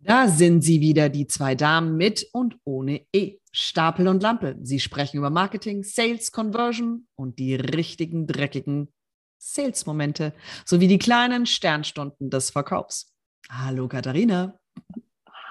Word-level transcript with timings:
Da 0.00 0.28
sind 0.28 0.62
sie 0.62 0.80
wieder, 0.80 1.08
die 1.08 1.26
zwei 1.26 1.56
Damen 1.56 1.96
mit 1.96 2.28
und 2.32 2.56
ohne 2.64 3.04
E. 3.12 3.38
Stapel 3.52 4.06
und 4.06 4.22
Lampe. 4.22 4.56
Sie 4.62 4.78
sprechen 4.78 5.16
über 5.16 5.30
Marketing, 5.30 5.82
Sales, 5.82 6.30
Conversion 6.30 7.08
und 7.16 7.40
die 7.40 7.56
richtigen, 7.56 8.28
dreckigen 8.28 8.92
Sales-Momente 9.38 10.34
sowie 10.64 10.86
die 10.86 10.98
kleinen 10.98 11.46
Sternstunden 11.46 12.30
des 12.30 12.50
Verkaufs. 12.50 13.12
Hallo 13.50 13.88
Katharina. 13.88 14.58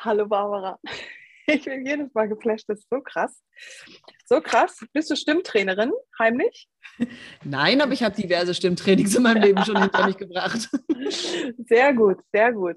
Hallo 0.02 0.28
Barbara. 0.28 0.80
Ich 1.50 1.64
bin 1.64 1.86
jedes 1.86 2.14
Mal 2.14 2.28
geflasht, 2.28 2.66
das 2.68 2.80
ist 2.80 2.90
so 2.90 3.00
krass. 3.00 3.42
So 4.26 4.42
krass. 4.42 4.86
Bist 4.92 5.10
du 5.10 5.16
Stimmtrainerin, 5.16 5.94
heimlich? 6.20 6.68
Nein, 7.46 7.80
aber 7.80 7.94
ich 7.94 8.04
habe 8.04 8.14
diverse 8.14 8.54
Stimmtrainings 8.54 9.16
in 9.16 9.24
meinem 9.24 9.42
Leben 9.42 9.64
schon 9.64 9.82
hinter 9.82 10.06
mich 10.06 10.18
gebracht. 10.18 10.70
Sehr 11.70 11.94
gut, 11.94 12.18
sehr 12.34 12.52
gut. 12.52 12.76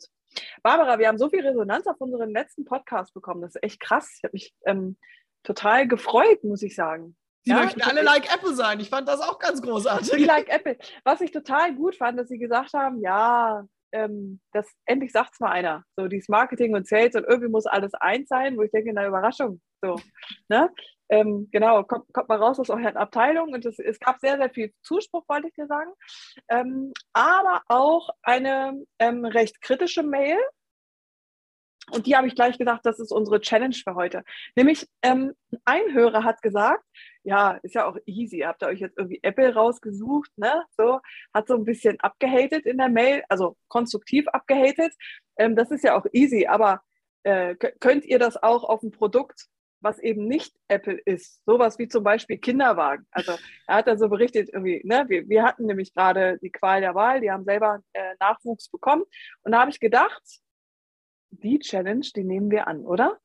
Barbara, 0.62 0.98
wir 0.98 1.09
haben 1.09 1.19
so 1.19 1.29
viel 1.29 1.47
Resonanz 1.47 1.87
auf 1.87 2.01
unseren 2.01 2.30
letzten 2.30 2.65
Podcast 2.65 3.15
bekommen. 3.15 3.43
Das 3.43 3.55
ist 3.55 3.62
echt 3.62 3.80
krass. 3.80 4.11
Ich 4.16 4.25
habe 4.25 4.33
mich 4.33 4.55
ähm, 4.66 4.97
total 5.43 5.88
gefreut, 5.88 6.45
muss 6.45 6.62
ich 6.62 6.75
sagen. 6.75 7.16
Sie 7.43 7.52
ja, 7.52 7.62
möchten 7.62 7.83
alle 7.83 8.02
like 8.02 8.33
Apple 8.33 8.55
sein. 8.55 8.80
Ich 8.80 8.91
fand 8.91 9.09
das 9.09 9.21
auch 9.21 9.38
ganz 9.38 9.62
großartig. 9.62 10.11
Die 10.11 10.24
like 10.24 10.48
Apple. 10.48 10.77
Was 11.05 11.21
ich 11.21 11.30
total 11.30 11.74
gut 11.74 11.97
fand, 11.97 12.19
dass 12.19 12.29
sie 12.29 12.38
gesagt 12.38 12.74
haben, 12.74 13.01
ja, 13.01 13.65
ähm, 13.93 14.41
das 14.52 14.66
endlich 14.85 15.12
sagt 15.12 15.30
es 15.33 15.41
mal 15.41 15.51
einer. 15.51 15.85
So 15.97 16.07
dieses 16.07 16.29
Marketing 16.29 16.74
und 16.74 16.87
Sales 16.87 17.15
und 17.15 17.24
irgendwie 17.24 17.49
muss 17.49 17.66
alles 17.66 17.95
eins 17.95 18.29
sein, 18.29 18.57
wo 18.57 18.62
ich 18.62 18.71
denke, 18.71 18.93
na 18.93 19.07
Überraschung. 19.07 19.60
So, 19.83 19.97
ne? 20.49 20.71
Ähm, 21.10 21.48
genau, 21.50 21.82
kommt, 21.82 22.12
kommt 22.12 22.28
mal 22.28 22.38
raus 22.38 22.60
aus 22.60 22.70
euren 22.70 22.96
Abteilungen 22.96 23.52
und 23.52 23.66
es, 23.66 23.80
es 23.80 23.98
gab 23.98 24.20
sehr, 24.20 24.37
sehr 24.37 24.48
viel 24.48 24.73
Zuspruch, 24.82 25.24
wollte 25.28 25.48
ich 25.48 25.55
dir 25.55 25.66
sagen. 25.66 25.91
Ähm, 26.48 26.92
aber 27.12 27.62
auch 27.66 28.10
eine 28.23 28.80
ähm, 29.01 29.24
recht 29.24 29.60
kritische 29.60 30.04
Mail. 30.04 30.38
Und 31.91 32.06
die 32.06 32.15
habe 32.15 32.28
ich 32.28 32.37
gleich 32.37 32.56
gesagt, 32.56 32.87
das 32.87 33.01
ist 33.01 33.10
unsere 33.10 33.40
Challenge 33.40 33.74
für 33.74 33.96
heute. 33.96 34.23
Nämlich 34.54 34.88
ähm, 35.02 35.32
ein 35.65 35.93
Hörer 35.93 36.23
hat 36.23 36.40
gesagt, 36.43 36.85
ja, 37.24 37.59
ist 37.63 37.74
ja 37.74 37.87
auch 37.87 37.96
easy. 38.07 38.40
Habt 38.40 38.63
ihr 38.63 38.68
euch 38.68 38.79
jetzt 38.79 38.96
irgendwie 38.96 39.18
Apple 39.23 39.52
rausgesucht, 39.52 40.30
ne? 40.38 40.65
So, 40.76 41.01
hat 41.35 41.48
so 41.48 41.54
ein 41.54 41.65
bisschen 41.65 41.98
abgehatet 41.98 42.66
in 42.66 42.79
der 42.79 42.88
Mail, 42.88 43.24
also 43.29 43.57
konstruktiv 43.66 44.29
abgehatet. 44.29 44.92
Ähm, 45.37 45.57
das 45.57 45.73
ist 45.73 45.82
ja 45.82 45.98
auch 45.98 46.07
easy, 46.13 46.46
aber 46.46 46.82
äh, 47.24 47.57
könnt 47.57 48.04
ihr 48.04 48.20
das 48.20 48.40
auch 48.40 48.63
auf 48.63 48.85
ein 48.85 48.92
Produkt 48.92 49.48
was 49.80 49.98
eben 49.98 50.26
nicht 50.26 50.54
Apple 50.68 50.98
ist. 51.04 51.45
Sowas 51.45 51.78
wie 51.78 51.88
zum 51.88 52.04
Beispiel 52.04 52.38
Kinderwagen. 52.38 53.06
Also 53.10 53.32
er 53.66 53.76
hat 53.76 53.86
da 53.86 53.96
so 53.96 54.09
berichtet, 54.09 54.50
irgendwie, 54.52 54.82
ne, 54.84 55.04
wir, 55.09 55.28
wir 55.28 55.42
hatten 55.42 55.66
nämlich 55.66 55.95
gerade 55.95 56.38
die 56.42 56.50
Qual 56.50 56.80
der 56.80 56.95
Wahl, 56.95 57.20
die 57.20 57.30
haben 57.30 57.45
selber 57.45 57.82
äh, 57.92 58.14
Nachwuchs 58.20 58.68
bekommen. 58.68 59.04
Und 59.42 59.52
da 59.52 59.60
habe 59.60 59.70
ich 59.70 59.80
gedacht, 59.80 60.23
die 61.30 61.58
Challenge, 61.58 62.06
die 62.14 62.24
nehmen 62.24 62.51
wir 62.51 62.66
an, 62.66 62.84
oder? 62.84 63.18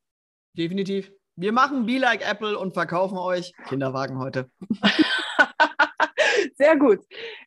Definitiv. 0.54 1.12
Wir 1.34 1.52
machen 1.52 1.84
Be 1.84 1.98
Like 1.98 2.26
Apple 2.28 2.58
und 2.58 2.72
verkaufen 2.72 3.18
euch 3.18 3.52
Kinderwagen 3.68 4.18
heute. 4.18 4.50
Sehr 6.54 6.76
gut. 6.78 7.00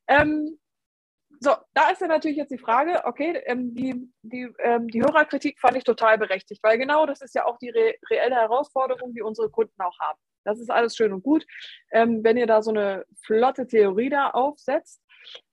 Ähm, 0.07 0.59
so, 1.39 1.55
da 1.73 1.89
ist 1.89 2.01
ja 2.01 2.07
natürlich 2.07 2.37
jetzt 2.37 2.51
die 2.51 2.57
Frage, 2.57 3.01
okay, 3.05 3.41
ähm, 3.45 3.73
die, 3.73 4.11
die, 4.23 4.49
ähm, 4.59 4.87
die 4.87 5.01
Hörerkritik 5.01 5.59
fand 5.59 5.77
ich 5.77 5.83
total 5.83 6.17
berechtigt, 6.17 6.61
weil 6.63 6.77
genau 6.77 7.05
das 7.05 7.21
ist 7.21 7.35
ja 7.35 7.45
auch 7.45 7.57
die 7.57 7.69
re 7.69 7.95
reelle 8.09 8.35
Herausforderung, 8.35 9.13
die 9.13 9.21
unsere 9.21 9.49
Kunden 9.49 9.81
auch 9.81 9.97
haben. 9.99 10.19
Das 10.43 10.59
ist 10.59 10.69
alles 10.69 10.95
schön 10.95 11.13
und 11.13 11.23
gut, 11.23 11.45
ähm, 11.91 12.23
wenn 12.23 12.37
ihr 12.37 12.47
da 12.47 12.61
so 12.61 12.71
eine 12.71 13.05
flotte 13.23 13.67
Theorie 13.67 14.09
da 14.09 14.29
aufsetzt. 14.31 15.01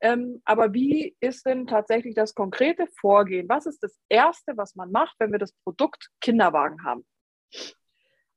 Ähm, 0.00 0.40
aber 0.44 0.72
wie 0.72 1.16
ist 1.20 1.44
denn 1.44 1.66
tatsächlich 1.66 2.14
das 2.14 2.34
konkrete 2.34 2.86
Vorgehen? 3.00 3.48
Was 3.48 3.66
ist 3.66 3.82
das 3.82 3.96
Erste, 4.08 4.56
was 4.56 4.74
man 4.74 4.90
macht, 4.90 5.16
wenn 5.18 5.32
wir 5.32 5.38
das 5.38 5.52
Produkt 5.64 6.08
Kinderwagen 6.20 6.84
haben? 6.84 7.04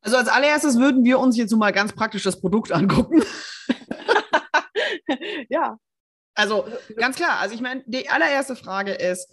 Also 0.02 0.18
als 0.18 0.28
allererstes 0.28 0.80
würden 0.80 1.04
wir 1.04 1.20
uns 1.20 1.38
jetzt 1.38 1.56
mal 1.56 1.72
ganz 1.72 1.94
praktisch 1.94 2.24
das 2.24 2.40
Produkt 2.40 2.72
angucken. 2.72 3.24
ja. 5.50 5.78
Also 6.40 6.66
ganz 6.96 7.18
klar, 7.18 7.38
also 7.40 7.54
ich 7.54 7.60
meine, 7.60 7.84
die 7.86 8.10
allererste 8.10 8.56
Frage 8.56 8.94
ist, 8.94 9.28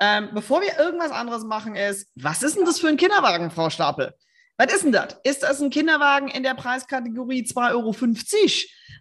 ähm, 0.00 0.30
bevor 0.32 0.62
wir 0.62 0.78
irgendwas 0.78 1.10
anderes 1.10 1.44
machen, 1.44 1.76
ist, 1.76 2.08
was 2.14 2.42
ist 2.42 2.56
denn 2.56 2.64
das 2.64 2.80
für 2.80 2.88
ein 2.88 2.96
Kinderwagen, 2.96 3.50
Frau 3.50 3.68
Stapel? 3.68 4.14
Was 4.56 4.72
ist 4.72 4.84
denn 4.84 4.92
das? 4.92 5.18
Ist 5.22 5.42
das 5.42 5.60
ein 5.60 5.68
Kinderwagen 5.68 6.28
in 6.28 6.42
der 6.42 6.54
Preiskategorie 6.54 7.42
2,50 7.42 7.74
Euro? 7.74 7.94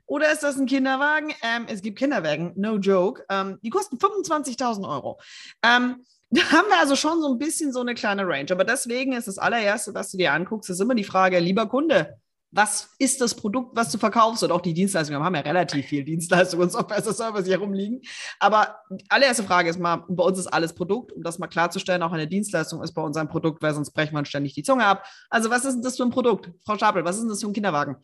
Oder 0.06 0.34
ist 0.34 0.44
das 0.44 0.58
ein 0.58 0.66
Kinderwagen? 0.66 1.34
Ähm, 1.42 1.66
es 1.70 1.82
gibt 1.82 1.98
Kinderwagen, 1.98 2.52
no 2.58 2.76
joke. 2.76 3.24
Ähm, 3.30 3.58
die 3.62 3.70
kosten 3.70 3.96
25.000 3.98 4.88
Euro. 4.88 5.18
Ähm, 5.64 6.04
da 6.30 6.42
haben 6.52 6.68
wir 6.68 6.80
also 6.80 6.98
schon 6.98 7.22
so 7.22 7.32
ein 7.32 7.38
bisschen 7.38 7.72
so 7.72 7.80
eine 7.80 7.96
kleine 7.96 8.28
Range. 8.28 8.52
Aber 8.52 8.66
deswegen 8.66 9.14
ist 9.14 9.30
das 9.30 9.38
allererste, 9.38 9.94
was 9.94 10.12
du 10.12 10.18
dir 10.18 10.34
anguckst, 10.34 10.70
ist 10.70 10.82
immer 10.82 10.96
die 10.96 11.06
Frage, 11.06 11.40
lieber 11.40 11.68
Kunde, 11.68 12.18
was 12.52 12.96
ist 13.00 13.20
das 13.20 13.36
Produkt, 13.36 13.76
was 13.76 13.92
du 13.92 13.98
verkaufst 13.98 14.44
und 14.44 14.52
auch 14.52 14.62
die 14.62 14.74
Dienstleistungen. 14.74 15.20
Wir 15.20 15.26
haben 15.26 15.36
ja 15.36 15.42
relativ 15.42 15.86
viel 15.86 16.04
Dienstleistungen 16.04 16.64
und 16.64 16.72
Software 16.72 16.98
as 16.98 17.08
a 17.08 17.14
Service 17.14 17.46
hier 17.46 17.60
rumliegen. 17.60 18.02
Aber 18.40 18.78
die 18.90 19.06
allererste 19.10 19.44
Frage 19.44 19.70
ist 19.70 19.80
mal, 19.80 20.06
bei 20.08 20.24
uns 20.24 20.40
ist 20.40 20.48
alles 20.48 20.74
Produkt, 20.74 21.12
um 21.12 21.22
das 21.22 21.38
mal 21.38 21.48
klarzustellen, 21.48 22.02
auch 22.02 22.14
eine 22.14 22.28
Dienstleistung 22.28 22.82
ist 22.82 22.94
bei 22.94 23.02
uns 23.02 23.18
ein 23.18 23.28
Produkt, 23.28 23.62
weil 23.62 23.74
sonst 23.74 23.92
brechen 23.92 24.14
wir 24.14 24.20
uns 24.20 24.30
ständig 24.30 24.54
die 24.54 24.64
Zunge 24.64 24.86
ab. 24.86 25.06
Also 25.30 25.50
was 25.50 25.66
ist 25.66 25.76
denn 25.76 25.82
das 25.82 25.98
für 25.98 26.04
ein 26.04 26.12
Produkt? 26.12 26.52
Frau 26.66 26.76
Stapel, 26.76 27.04
was 27.04 27.16
ist 27.16 27.24
denn 27.24 27.30
das 27.30 27.42
für 27.42 27.48
ein 27.48 27.54
Kinderwagen? 27.54 27.98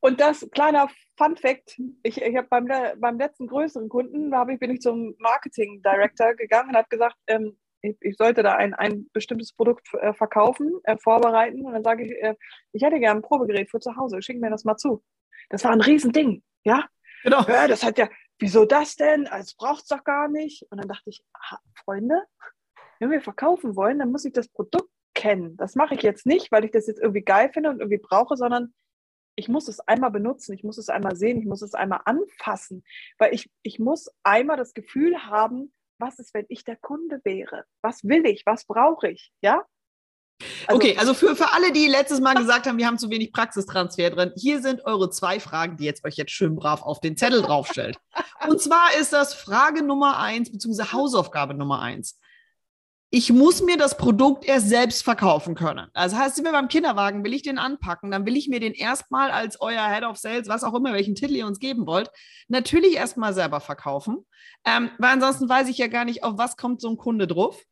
Und 0.00 0.20
das 0.20 0.48
kleiner 0.52 0.88
Fun 1.16 1.36
Fact, 1.36 1.78
ich, 2.02 2.20
ich 2.20 2.36
habe 2.36 2.48
beim, 2.48 2.66
beim 2.98 3.18
letzten 3.18 3.46
größeren 3.46 3.88
Kunden, 3.88 4.30
da 4.30 4.46
ich, 4.48 4.58
bin 4.58 4.70
ich 4.70 4.80
zum 4.80 5.14
Marketing 5.18 5.82
Director 5.82 6.34
gegangen 6.34 6.70
und 6.70 6.76
habe 6.76 6.88
gesagt, 6.88 7.16
ähm, 7.26 7.56
ich, 7.84 7.96
ich, 8.00 8.16
sollte 8.16 8.42
da 8.42 8.54
ein, 8.54 8.74
ein 8.74 9.08
bestimmtes 9.12 9.52
Produkt 9.52 9.86
äh, 10.00 10.14
verkaufen, 10.14 10.80
äh, 10.84 10.96
vorbereiten. 10.96 11.64
Und 11.64 11.72
dann 11.72 11.84
sage 11.84 12.04
ich, 12.04 12.12
äh, 12.12 12.34
ich 12.72 12.82
hätte 12.82 12.98
gerne 12.98 13.20
ein 13.20 13.22
Probegerät 13.22 13.70
für 13.70 13.80
zu 13.80 13.96
Hause, 13.96 14.22
schick 14.22 14.40
mir 14.40 14.50
das 14.50 14.64
mal 14.64 14.76
zu. 14.76 15.02
Das 15.50 15.64
war 15.64 15.72
ein 15.72 15.80
Riesending, 15.80 16.42
ja? 16.64 16.84
Genau. 17.22 17.42
Ja, 17.48 17.68
das 17.68 17.82
hat 17.82 17.98
ja, 17.98 18.08
wieso 18.38 18.64
das 18.64 18.96
denn? 18.96 19.24
Das 19.24 19.54
braucht 19.54 19.82
es 19.82 19.88
doch 19.88 20.04
gar 20.04 20.28
nicht. 20.28 20.66
Und 20.70 20.78
dann 20.78 20.88
dachte 20.88 21.10
ich, 21.10 21.22
aha, 21.32 21.60
Freunde, 21.84 22.22
wenn 23.00 23.10
wir 23.10 23.20
verkaufen 23.20 23.76
wollen, 23.76 23.98
dann 23.98 24.10
muss 24.10 24.24
ich 24.24 24.32
das 24.32 24.48
Produkt 24.48 24.90
kennen. 25.14 25.56
Das 25.56 25.74
mache 25.74 25.94
ich 25.94 26.02
jetzt 26.02 26.26
nicht, 26.26 26.50
weil 26.52 26.64
ich 26.64 26.70
das 26.70 26.86
jetzt 26.86 27.00
irgendwie 27.00 27.22
geil 27.22 27.50
finde 27.52 27.70
und 27.70 27.80
irgendwie 27.80 28.02
brauche, 28.02 28.36
sondern 28.36 28.74
ich 29.36 29.48
muss 29.48 29.68
es 29.68 29.80
einmal 29.80 30.10
benutzen, 30.10 30.54
ich 30.54 30.62
muss 30.62 30.78
es 30.78 30.88
einmal 30.88 31.16
sehen, 31.16 31.38
ich 31.38 31.46
muss 31.46 31.62
es 31.62 31.74
einmal 31.74 32.00
anfassen, 32.04 32.84
weil 33.18 33.34
ich, 33.34 33.50
ich 33.62 33.78
muss 33.78 34.08
einmal 34.22 34.56
das 34.56 34.74
Gefühl 34.74 35.24
haben, 35.26 35.72
was 35.98 36.18
ist, 36.18 36.34
wenn 36.34 36.46
ich 36.48 36.64
der 36.64 36.76
Kunde 36.76 37.20
wäre? 37.24 37.64
Was 37.82 38.04
will 38.04 38.26
ich? 38.26 38.44
Was 38.46 38.64
brauche 38.64 39.08
ich? 39.08 39.32
Ja? 39.42 39.62
Also, 40.66 40.76
okay, 40.76 40.96
also 40.98 41.14
für, 41.14 41.36
für 41.36 41.52
alle, 41.52 41.72
die 41.72 41.86
letztes 41.86 42.20
Mal 42.20 42.34
gesagt 42.34 42.66
haben, 42.66 42.76
wir 42.76 42.86
haben 42.86 42.98
zu 42.98 43.08
wenig 43.08 43.32
Praxistransfer 43.32 44.10
drin, 44.10 44.32
hier 44.36 44.60
sind 44.60 44.84
eure 44.84 45.10
zwei 45.10 45.38
Fragen, 45.38 45.76
die 45.76 45.84
jetzt 45.84 46.04
euch 46.04 46.16
jetzt 46.16 46.32
schön 46.32 46.56
brav 46.56 46.82
auf 46.82 47.00
den 47.00 47.16
Zettel 47.16 47.42
draufstellt. 47.42 47.96
Und 48.48 48.60
zwar 48.60 48.94
ist 49.00 49.12
das 49.12 49.34
Frage 49.34 49.82
Nummer 49.84 50.18
eins, 50.18 50.50
beziehungsweise 50.50 50.92
Hausaufgabe 50.92 51.54
Nummer 51.54 51.80
eins 51.80 52.18
ich 53.14 53.32
muss 53.32 53.62
mir 53.62 53.76
das 53.76 53.96
Produkt 53.96 54.44
erst 54.44 54.68
selbst 54.68 55.04
verkaufen 55.04 55.54
können. 55.54 55.86
Also 55.94 56.16
heißt, 56.16 56.34
sind 56.34 56.44
wir 56.44 56.50
beim 56.50 56.66
Kinderwagen, 56.66 57.22
will 57.22 57.32
ich 57.32 57.42
den 57.42 57.58
anpacken, 57.58 58.10
dann 58.10 58.26
will 58.26 58.36
ich 58.36 58.48
mir 58.48 58.58
den 58.58 58.72
erstmal 58.72 59.30
als 59.30 59.60
euer 59.60 59.88
Head 59.88 60.02
of 60.02 60.16
Sales, 60.16 60.48
was 60.48 60.64
auch 60.64 60.74
immer, 60.74 60.92
welchen 60.92 61.14
Titel 61.14 61.36
ihr 61.36 61.46
uns 61.46 61.60
geben 61.60 61.86
wollt, 61.86 62.10
natürlich 62.48 62.96
erstmal 62.96 63.32
selber 63.32 63.60
verkaufen. 63.60 64.26
Ähm, 64.66 64.90
weil 64.98 65.12
ansonsten 65.12 65.48
weiß 65.48 65.68
ich 65.68 65.78
ja 65.78 65.86
gar 65.86 66.04
nicht, 66.04 66.24
auf 66.24 66.38
was 66.38 66.56
kommt 66.56 66.80
so 66.80 66.90
ein 66.90 66.96
Kunde 66.96 67.28
drauf. 67.28 67.62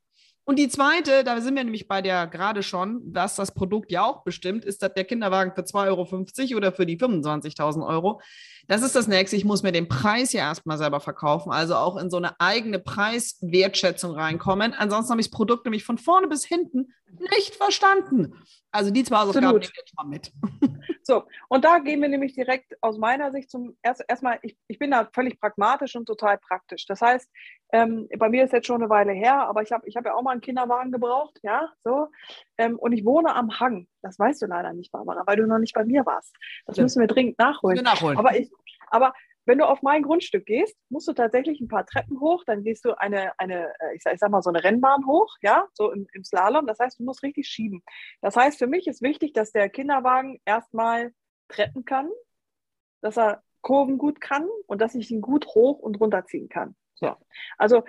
Und 0.45 0.61
die 0.61 0.69
zweite, 0.69 1.25
da 1.25 1.41
sind 1.41 1.57
wir 1.57 1.65
nämlich 1.65 1.89
bei 1.89 2.03
der 2.03 2.29
gerade 2.29 2.63
schon, 2.63 3.01
was 3.05 3.35
das 3.35 3.53
Produkt 3.53 3.91
ja 3.91 4.05
auch 4.05 4.23
bestimmt, 4.23 4.65
ist 4.65 4.81
das 4.81 4.95
der 4.95 5.05
Kinderwagen 5.05 5.55
für 5.57 5.63
2,50 5.63 6.51
Euro 6.51 6.57
oder 6.57 6.71
für 6.71 6.87
die 6.87 6.99
25.000 6.99 7.85
Euro. 7.85 8.21
Das 8.69 8.83
ist 8.83 8.95
das 8.95 9.09
nächste. 9.09 9.37
Ich 9.37 9.45
muss 9.45 9.63
mir 9.63 9.73
den 9.73 9.89
Preis 9.89 10.33
ja 10.33 10.43
erstmal 10.43 10.79
selber 10.79 11.01
verkaufen, 11.01 11.53
also 11.53 11.77
auch 11.77 11.97
in 11.97 12.11
so 12.11 12.17
eine 12.17 12.39
eigene 12.41 12.79
Preiswertschätzung 12.79 14.13
reinkommen. 14.13 14.75
Ansonsten 14.75 15.13
habe 15.13 15.21
ich 15.21 15.29
das 15.31 15.37
Produkt 15.37 15.65
nämlich 15.65 15.85
von 15.85 15.99
vorne 15.99 16.29
bis 16.29 16.45
hinten 16.45 16.93
nicht 17.31 17.55
verstanden. 17.57 18.35
Also 18.71 18.91
die 18.91 19.05
zwei 19.05 19.19
Hausaufgaben 19.19 19.47
nehme 19.47 19.61
ich 19.61 19.73
jetzt 19.77 19.95
mal 19.97 20.07
mit. 20.07 20.33
So, 21.05 21.25
und 21.49 21.65
da 21.65 21.81
gehen 21.81 22.01
wir 22.01 22.09
nämlich 22.09 22.35
direkt 22.35 22.77
aus 22.81 22.97
meiner 22.97 23.33
Sicht 23.33 23.51
zum 23.51 23.77
erst 23.83 24.05
erstmal, 24.07 24.39
ich, 24.43 24.57
ich 24.69 24.79
bin 24.79 24.93
da 24.93 25.09
völlig 25.13 25.41
pragmatisch 25.41 25.97
und 25.97 26.07
total 26.07 26.39
praktisch. 26.39 26.87
Das 26.87 27.01
heißt, 27.01 27.29
ähm, 27.73 28.09
bei 28.19 28.29
mir 28.29 28.45
ist 28.45 28.53
jetzt 28.53 28.69
schon 28.69 28.81
eine 28.81 28.89
Weile 28.89 29.13
her, 29.13 29.49
aber 29.49 29.63
ich 29.63 29.73
habe 29.73 29.89
ich 29.89 29.97
hab 29.97 30.07
ja 30.07 30.15
auch 30.15 30.23
mal 30.23 30.31
einen 30.31 30.41
Kinderwagen 30.41 30.93
gebraucht, 30.93 31.41
ja, 31.43 31.73
so. 31.83 32.07
Ähm, 32.57 32.79
und 32.79 32.93
ich 32.93 33.05
wohne 33.05 33.35
am 33.35 33.59
Hang. 33.59 33.89
Das 34.03 34.19
weißt 34.19 34.43
du 34.43 34.47
leider 34.47 34.73
nicht, 34.73 34.93
Barbara, 34.93 35.23
weil 35.27 35.37
du 35.37 35.47
noch 35.47 35.59
nicht 35.59 35.75
bei 35.75 35.85
mir 35.85 36.05
warst. 36.05 36.35
Das 36.67 36.77
ja. 36.77 36.83
müssen 36.83 37.01
wir 37.01 37.07
dringend 37.07 37.39
nachholen. 37.39 37.77
Wir 37.77 37.83
nachholen. 37.83 38.19
Aber 38.19 38.37
ich, 38.37 38.51
aber 38.89 39.15
wenn 39.45 39.59
du 39.59 39.67
auf 39.67 39.83
mein 39.83 40.03
Grundstück 40.03 40.47
gehst, 40.47 40.77
musst 40.89 41.09
du 41.09 41.13
tatsächlich 41.13 41.61
ein 41.61 41.69
paar 41.69 41.85
Treppen 41.85 42.21
hoch, 42.21 42.45
dann 42.45 42.63
gehst 42.63 42.85
du 42.85 42.97
eine, 42.99 43.33
eine 43.39 43.73
äh, 43.81 43.97
ich, 43.97 44.03
sag, 44.03 44.15
ich 44.15 44.21
sag 44.21 44.31
mal, 44.31 44.43
so 44.43 44.51
eine 44.51 44.63
Rennbahn 44.63 45.07
hoch, 45.07 45.35
ja, 45.41 45.67
so 45.73 45.91
im, 45.91 46.07
im 46.13 46.25
Slalom. 46.25 46.67
Das 46.67 46.79
heißt, 46.79 47.01
du 47.01 47.05
musst 47.05 47.23
richtig 47.23 47.49
schieben. 47.49 47.83
Das 48.21 48.37
heißt, 48.37 48.59
für 48.59 48.67
mich 48.67 48.87
ist 48.87 49.03
wichtig, 49.03 49.33
dass 49.33 49.51
der 49.51 49.69
Kinderwagen 49.69 50.41
erstmal 50.45 51.13
treppen 51.49 51.85
kann, 51.85 52.09
dass 53.01 53.19
er 53.19 53.43
Kurven 53.63 53.99
gut 53.99 54.21
kann 54.21 54.49
und 54.67 54.81
dass 54.81 54.95
ich 54.95 55.11
ihn 55.11 55.21
gut 55.21 55.47
hoch 55.49 55.79
und 55.79 56.01
runter 56.01 56.25
ziehen 56.25 56.49
kann. 56.49 56.77
So. 56.95 57.17
Also 57.59 57.83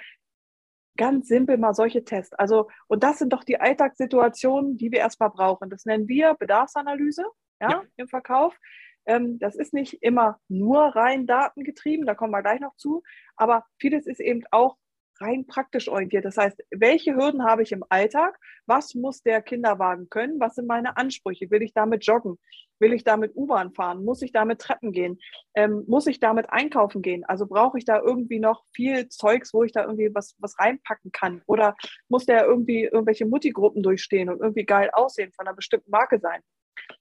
ganz 0.97 1.27
simpel 1.27 1.57
mal 1.57 1.73
solche 1.73 2.03
Tests. 2.03 2.33
Also, 2.33 2.69
und 2.87 3.03
das 3.03 3.19
sind 3.19 3.33
doch 3.33 3.43
die 3.43 3.59
Alltagssituationen, 3.59 4.77
die 4.77 4.91
wir 4.91 4.99
erstmal 4.99 5.29
brauchen. 5.29 5.69
Das 5.69 5.85
nennen 5.85 6.07
wir 6.07 6.35
Bedarfsanalyse 6.35 7.25
ja, 7.61 7.69
ja. 7.69 7.83
im 7.97 8.07
Verkauf. 8.07 8.57
Ähm, 9.05 9.39
das 9.39 9.55
ist 9.55 9.73
nicht 9.73 10.01
immer 10.01 10.39
nur 10.47 10.95
rein 10.95 11.25
datengetrieben, 11.25 12.05
da 12.05 12.15
kommen 12.15 12.31
wir 12.31 12.41
gleich 12.41 12.61
noch 12.61 12.75
zu, 12.75 13.03
aber 13.35 13.65
vieles 13.77 14.07
ist 14.07 14.21
eben 14.21 14.43
auch 14.51 14.77
rein 15.23 15.45
praktisch 15.47 15.87
orientiert. 15.87 16.25
Das 16.25 16.37
heißt, 16.37 16.61
welche 16.71 17.15
Hürden 17.15 17.43
habe 17.43 17.63
ich 17.63 17.71
im 17.71 17.83
Alltag? 17.89 18.37
Was 18.65 18.93
muss 18.95 19.21
der 19.23 19.41
Kinderwagen 19.41 20.09
können? 20.09 20.39
Was 20.39 20.55
sind 20.55 20.67
meine 20.67 20.97
Ansprüche? 20.97 21.49
Will 21.49 21.61
ich 21.61 21.73
damit 21.73 22.05
joggen? 22.05 22.37
Will 22.79 22.93
ich 22.93 23.03
damit 23.03 23.35
U-Bahn 23.35 23.73
fahren? 23.73 24.03
Muss 24.03 24.21
ich 24.21 24.31
damit 24.31 24.59
Treppen 24.59 24.91
gehen? 24.91 25.19
Ähm, 25.55 25.83
muss 25.87 26.07
ich 26.07 26.19
damit 26.19 26.49
einkaufen 26.49 27.01
gehen? 27.01 27.23
Also 27.25 27.47
brauche 27.47 27.77
ich 27.77 27.85
da 27.85 27.99
irgendwie 27.99 28.39
noch 28.39 28.63
viel 28.73 29.07
Zeugs, 29.09 29.53
wo 29.53 29.63
ich 29.63 29.71
da 29.71 29.83
irgendwie 29.83 30.13
was, 30.13 30.35
was 30.39 30.59
reinpacken 30.59 31.11
kann? 31.11 31.41
Oder 31.45 31.75
muss 32.09 32.25
der 32.25 32.45
irgendwie 32.45 32.83
irgendwelche 32.83 33.25
Mutti-Gruppen 33.25 33.83
durchstehen 33.83 34.29
und 34.29 34.41
irgendwie 34.41 34.65
geil 34.65 34.89
aussehen 34.91 35.31
von 35.35 35.47
einer 35.47 35.55
bestimmten 35.55 35.91
Marke 35.91 36.19
sein? 36.19 36.41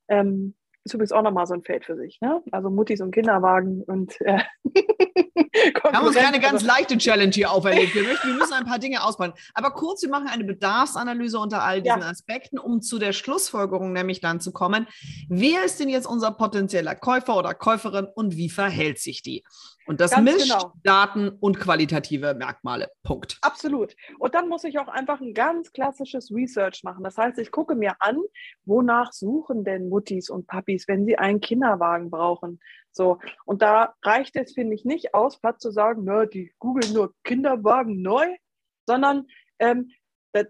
Ähm, 0.08 0.54
ist 0.84 0.94
übrigens 0.94 1.12
auch 1.12 1.22
nochmal 1.22 1.46
so 1.46 1.54
ein 1.54 1.62
Feld 1.62 1.84
für 1.84 1.96
sich. 1.96 2.20
Ne? 2.20 2.42
Also 2.50 2.70
Muttis 2.70 3.00
und 3.00 3.12
Kinderwagen 3.12 3.82
und 3.82 4.20
äh, 4.22 4.40
Wir 5.52 5.92
haben 5.92 6.06
uns 6.06 6.16
keine 6.16 6.40
ganz 6.40 6.62
leichte 6.62 6.96
Challenge 6.96 7.32
hier 7.32 7.50
auferlegt. 7.50 7.94
Wir, 7.94 8.04
möchten, 8.04 8.28
wir 8.28 8.34
müssen 8.34 8.52
ein 8.54 8.64
paar 8.64 8.78
Dinge 8.78 9.04
ausbauen. 9.04 9.32
Aber 9.54 9.72
kurz, 9.72 10.02
wir 10.02 10.08
machen 10.08 10.28
eine 10.28 10.44
Bedarfsanalyse 10.44 11.38
unter 11.38 11.62
all 11.62 11.82
diesen 11.82 12.00
ja. 12.00 12.08
Aspekten, 12.08 12.58
um 12.58 12.80
zu 12.80 12.98
der 12.98 13.12
Schlussfolgerung 13.12 13.92
nämlich 13.92 14.20
dann 14.20 14.40
zu 14.40 14.52
kommen. 14.52 14.86
Wer 15.28 15.64
ist 15.64 15.78
denn 15.80 15.88
jetzt 15.88 16.06
unser 16.06 16.30
potenzieller 16.32 16.94
Käufer 16.94 17.36
oder 17.36 17.54
Käuferin 17.54 18.06
und 18.06 18.36
wie 18.36 18.48
verhält 18.48 18.98
sich 18.98 19.22
die? 19.22 19.44
Und 19.86 20.00
das 20.00 20.12
Ganz 20.12 20.24
mischt 20.24 20.52
genau. 20.52 20.72
Daten 20.84 21.28
und 21.28 21.58
qualitative 21.58 22.34
Merkmale. 22.34 22.90
Punkt. 23.02 23.38
Absolut. 23.42 23.96
Und 24.18 24.34
dann 24.34 24.48
muss 24.48 24.62
ich 24.64 24.78
auch 24.78 24.88
einfach 24.88 25.20
ein 25.20 25.34
ganz 25.34 25.72
klassisches 25.72 26.30
Research 26.30 26.84
machen. 26.84 27.02
Das 27.02 27.18
heißt, 27.18 27.38
ich 27.38 27.50
gucke 27.50 27.74
mir 27.74 27.96
an, 27.98 28.18
wonach 28.64 29.12
suchen 29.12 29.64
denn 29.64 29.88
Muttis 29.88 30.30
und 30.30 30.46
Papis, 30.46 30.71
wenn 30.88 31.06
sie 31.06 31.18
einen 31.18 31.40
Kinderwagen 31.40 32.10
brauchen. 32.10 32.60
So. 32.92 33.18
Und 33.44 33.62
da 33.62 33.94
reicht 34.02 34.36
es, 34.36 34.52
finde 34.52 34.74
ich, 34.74 34.84
nicht 34.84 35.14
aus, 35.14 35.40
platt 35.40 35.60
zu 35.60 35.70
sagen, 35.70 36.02
na, 36.04 36.26
die 36.26 36.52
googeln 36.58 36.92
nur 36.92 37.14
Kinderwagen 37.24 38.02
neu, 38.02 38.26
sondern 38.86 39.26
ähm, 39.58 39.90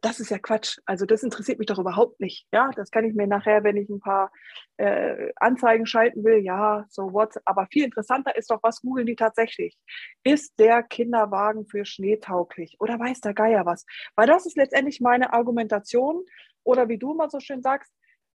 das 0.00 0.20
ist 0.20 0.30
ja 0.30 0.38
Quatsch. 0.38 0.78
Also 0.86 1.06
das 1.06 1.22
interessiert 1.22 1.58
mich 1.58 1.66
doch 1.66 1.78
überhaupt 1.78 2.20
nicht. 2.20 2.46
Ja, 2.52 2.70
das 2.76 2.90
kann 2.90 3.04
ich 3.04 3.14
mir 3.14 3.26
nachher, 3.26 3.64
wenn 3.64 3.76
ich 3.76 3.88
ein 3.88 4.00
paar 4.00 4.30
äh, 4.76 5.32
Anzeigen 5.36 5.86
schalten 5.86 6.24
will, 6.24 6.38
ja, 6.38 6.86
so 6.88 7.12
what. 7.12 7.34
Aber 7.44 7.66
viel 7.70 7.84
interessanter 7.84 8.36
ist 8.36 8.50
doch, 8.50 8.62
was 8.62 8.80
googeln 8.80 9.06
die 9.06 9.16
tatsächlich? 9.16 9.76
Ist 10.22 10.58
der 10.58 10.82
Kinderwagen 10.84 11.66
für 11.66 11.84
Schnee 11.84 12.18
tauglich? 12.18 12.76
Oder 12.78 12.98
weiß 12.98 13.20
der 13.22 13.34
Geier 13.34 13.66
was? 13.66 13.84
Weil 14.14 14.28
das 14.28 14.46
ist 14.46 14.56
letztendlich 14.56 15.00
meine 15.00 15.32
Argumentation. 15.32 16.24
Oder 16.64 16.88
wie 16.88 16.98
du 16.98 17.14
mal 17.14 17.28
so 17.28 17.40
schön 17.40 17.60
sagst, 17.60 17.92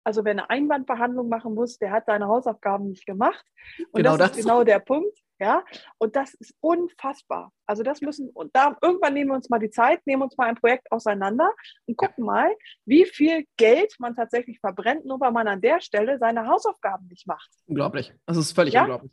also 0.07 0.24
wer 0.24 0.31
eine 0.31 0.50
Einwandbehandlung 0.50 1.27
machen 1.27 1.54
muss, 1.54 1.80
der 1.80 1.92
hat 1.92 2.06
seine 2.06 2.27
Hausaufgaben 2.27 2.88
nicht 2.88 3.06
gemacht. 3.06 3.44
Und 3.92 4.04
genau 4.04 4.15
das, 4.15 4.30
das 4.30 4.38
ist 4.38 4.45
genau 4.45 4.63
der 4.63 4.80
Punkt. 4.80 5.19
Ja, 5.38 5.65
und 5.98 6.15
das 6.15 6.33
ist 6.36 6.56
unfassbar. 6.62 7.51
Also 7.65 7.83
das 7.83 8.00
müssen, 8.00 8.30
und 8.30 8.56
da 8.56 8.77
irgendwann 8.81 9.13
nehmen 9.13 9.31
wir 9.31 9.36
uns 9.36 9.50
mal 9.50 9.59
die 9.59 9.69
Zeit, 9.69 10.00
nehmen 10.07 10.24
uns 10.24 10.38
mal 10.38 10.48
ein 10.48 10.56
Projekt 10.56 10.89
auseinander 10.94 11.51
und 11.88 11.98
gucken 11.98 12.24
mal, 12.24 12.56
wie 12.86 13.06
viel 13.06 13.45
Geld 13.57 13.94
man 14.00 14.15
tatsächlich 14.15 14.62
verbrennt, 14.62 15.06
nur 15.06 15.19
weil 15.19 15.33
man 15.33 15.45
an 15.50 15.59
der 15.59 15.81
Stelle 15.81 16.18
seine 16.19 16.48
Hausaufgaben 16.48 17.06
nicht 17.07 17.27
macht. 17.27 17.50
Unglaublich. 17.65 18.13
Das 18.25 18.38
ist 18.38 18.54
völlig 18.54 18.75
ja? 18.75 18.83
unglaublich. 18.83 19.12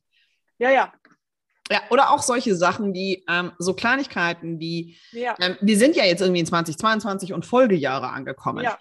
Ja, 0.59 0.71
ja. 0.71 0.93
Ja, 1.73 1.81
oder 1.91 2.11
auch 2.11 2.23
solche 2.23 2.55
Sachen 2.55 2.95
wie 2.95 3.25
ähm, 3.29 3.51
so 3.59 3.75
Kleinigkeiten 3.75 4.61
wie, 4.61 4.97
ja. 5.11 5.35
ähm, 5.41 5.57
wir 5.61 5.77
sind 5.77 5.97
ja 5.97 6.05
jetzt 6.05 6.21
irgendwie 6.21 6.41
in 6.41 6.47
2022 6.47 7.33
und 7.33 7.45
Folgejahre 7.45 8.11
angekommen. 8.11 8.63
Ja. 8.63 8.79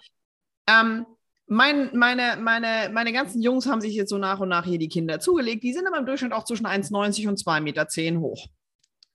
Ähm, 0.68 1.06
mein, 1.46 1.90
meine, 1.96 2.36
meine, 2.40 2.90
meine 2.92 3.12
ganzen 3.12 3.42
Jungs 3.42 3.66
haben 3.66 3.80
sich 3.80 3.94
jetzt 3.94 4.10
so 4.10 4.18
nach 4.18 4.40
und 4.40 4.48
nach 4.48 4.64
hier 4.64 4.78
die 4.78 4.88
Kinder 4.88 5.20
zugelegt. 5.20 5.62
Die 5.62 5.72
sind 5.72 5.86
aber 5.86 5.98
im 5.98 6.06
Durchschnitt 6.06 6.32
auch 6.32 6.44
zwischen 6.44 6.66
1,90 6.66 7.28
und 7.28 7.38
2,10 7.38 7.60
Meter 7.60 8.20
hoch. 8.20 8.48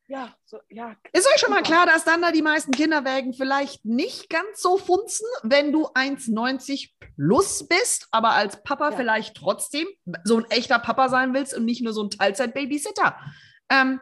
Ja, 0.08 0.34
so, 0.44 0.58
ja. 0.70 0.96
Ist 1.14 1.28
euch 1.28 1.40
schon 1.40 1.52
mal 1.52 1.62
klar, 1.62 1.86
dass 1.86 2.04
dann 2.04 2.24
da 2.24 2.32
die 2.32 2.42
meisten 2.42 2.72
Kinderwägen 2.72 3.34
vielleicht 3.34 3.86
nicht 3.86 4.28
ganz 4.28 4.60
so 4.60 4.78
funzen, 4.78 5.28
wenn 5.44 5.72
du 5.72 5.86
1,90 5.86 6.90
plus 7.16 7.68
bist, 7.68 8.08
aber 8.10 8.32
als 8.32 8.64
Papa 8.64 8.90
ja. 8.90 8.98
vielleicht 8.98 9.38
trotzdem 9.38 9.88
so 10.24 10.38
ein 10.38 10.46
echter 10.50 10.80
Papa 10.80 11.10
sein 11.10 11.36
willst 11.36 11.56
und 11.56 11.64
nicht 11.64 11.84
nur 11.84 11.94
so 11.94 12.04
ein 12.04 12.10
Teilzeit-Babysitter. 12.10 13.18
Ähm, 13.70 14.02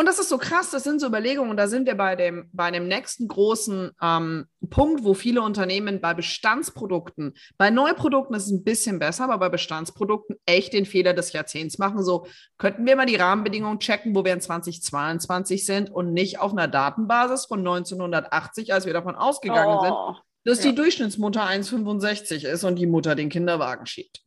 und 0.00 0.06
das 0.06 0.18
ist 0.18 0.30
so 0.30 0.38
krass, 0.38 0.70
das 0.70 0.82
sind 0.82 0.98
so 0.98 1.08
Überlegungen, 1.08 1.50
und 1.50 1.58
da 1.58 1.68
sind 1.68 1.84
wir 1.84 1.94
bei 1.94 2.16
dem, 2.16 2.48
bei 2.54 2.70
dem 2.70 2.88
nächsten 2.88 3.28
großen 3.28 3.90
ähm, 4.00 4.46
Punkt, 4.70 5.04
wo 5.04 5.12
viele 5.12 5.42
Unternehmen 5.42 6.00
bei 6.00 6.14
Bestandsprodukten, 6.14 7.34
bei 7.58 7.68
Neuprodukten 7.68 8.34
ist 8.34 8.46
es 8.46 8.50
ein 8.50 8.64
bisschen 8.64 8.98
besser, 8.98 9.24
aber 9.24 9.38
bei 9.38 9.50
Bestandsprodukten 9.50 10.36
echt 10.46 10.72
den 10.72 10.86
Fehler 10.86 11.12
des 11.12 11.34
Jahrzehnts 11.34 11.76
machen. 11.76 12.02
So 12.02 12.26
könnten 12.56 12.86
wir 12.86 12.96
mal 12.96 13.04
die 13.04 13.16
Rahmenbedingungen 13.16 13.78
checken, 13.78 14.14
wo 14.14 14.24
wir 14.24 14.32
in 14.32 14.40
2022 14.40 15.66
sind 15.66 15.90
und 15.90 16.14
nicht 16.14 16.40
auf 16.40 16.52
einer 16.52 16.66
Datenbasis 16.66 17.44
von 17.44 17.58
1980, 17.58 18.72
als 18.72 18.86
wir 18.86 18.94
davon 18.94 19.16
ausgegangen 19.16 19.76
oh, 19.80 19.84
sind, 19.84 20.22
dass 20.44 20.64
ja. 20.64 20.70
die 20.70 20.76
Durchschnittsmutter 20.76 21.44
1,65 21.44 22.46
ist 22.46 22.64
und 22.64 22.76
die 22.76 22.86
Mutter 22.86 23.14
den 23.14 23.28
Kinderwagen 23.28 23.84
schiebt. 23.84 24.22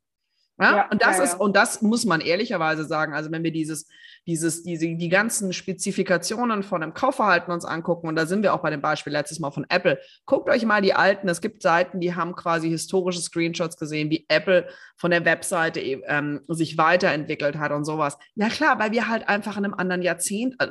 Ja? 0.59 0.75
ja? 0.75 0.89
und 0.89 1.01
das 1.01 1.17
ja, 1.17 1.23
ist, 1.23 1.39
und 1.39 1.55
das 1.55 1.81
muss 1.81 2.05
man 2.05 2.21
ehrlicherweise 2.21 2.85
sagen, 2.85 3.13
also 3.13 3.31
wenn 3.31 3.43
wir 3.43 3.51
dieses 3.51 3.87
dieses, 4.25 4.63
diese, 4.63 4.95
die 4.95 5.09
ganzen 5.09 5.51
Spezifikationen 5.51 6.63
von 6.63 6.81
einem 6.81 6.93
Kaufverhalten 6.93 7.51
uns 7.51 7.65
angucken, 7.65 8.07
und 8.07 8.15
da 8.15 8.25
sind 8.25 8.43
wir 8.43 8.53
auch 8.53 8.61
bei 8.61 8.69
dem 8.69 8.81
Beispiel 8.81 9.11
letztes 9.11 9.39
Mal 9.39 9.51
von 9.51 9.65
Apple, 9.69 9.99
guckt 10.25 10.49
euch 10.49 10.65
mal 10.65 10.81
die 10.81 10.93
alten, 10.93 11.27
es 11.27 11.41
gibt 11.41 11.61
Seiten, 11.61 11.99
die 11.99 12.15
haben 12.15 12.35
quasi 12.35 12.69
historische 12.69 13.21
Screenshots 13.21 13.77
gesehen, 13.77 14.09
wie 14.09 14.25
Apple 14.29 14.67
von 14.95 15.11
der 15.11 15.25
Webseite 15.25 15.81
ähm, 15.81 16.41
sich 16.47 16.77
weiterentwickelt 16.77 17.57
hat 17.57 17.71
und 17.71 17.85
sowas. 17.85 18.17
Ja 18.35 18.49
klar, 18.49 18.79
weil 18.79 18.91
wir 18.91 19.09
halt 19.09 19.27
einfach 19.27 19.57
in 19.57 19.65
einem 19.65 19.73
anderen 19.73 20.01
Jahrzehnt 20.01 20.55
äh, 20.59 20.67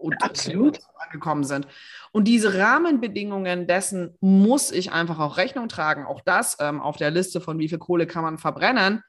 und 0.00 0.22
Absolut. 0.22 0.80
angekommen 0.96 1.44
sind. 1.44 1.66
Und 2.12 2.24
diese 2.24 2.58
Rahmenbedingungen 2.58 3.66
dessen 3.66 4.16
muss 4.20 4.70
ich 4.70 4.92
einfach 4.92 5.18
auch 5.18 5.36
Rechnung 5.36 5.68
tragen. 5.68 6.06
Auch 6.06 6.20
das 6.20 6.56
ähm, 6.60 6.80
auf 6.80 6.96
der 6.96 7.10
Liste 7.10 7.40
von 7.40 7.58
wie 7.58 7.68
viel 7.68 7.78
Kohle 7.78 8.06
kann 8.06 8.22
man 8.22 8.38
verbrennen 8.38 9.02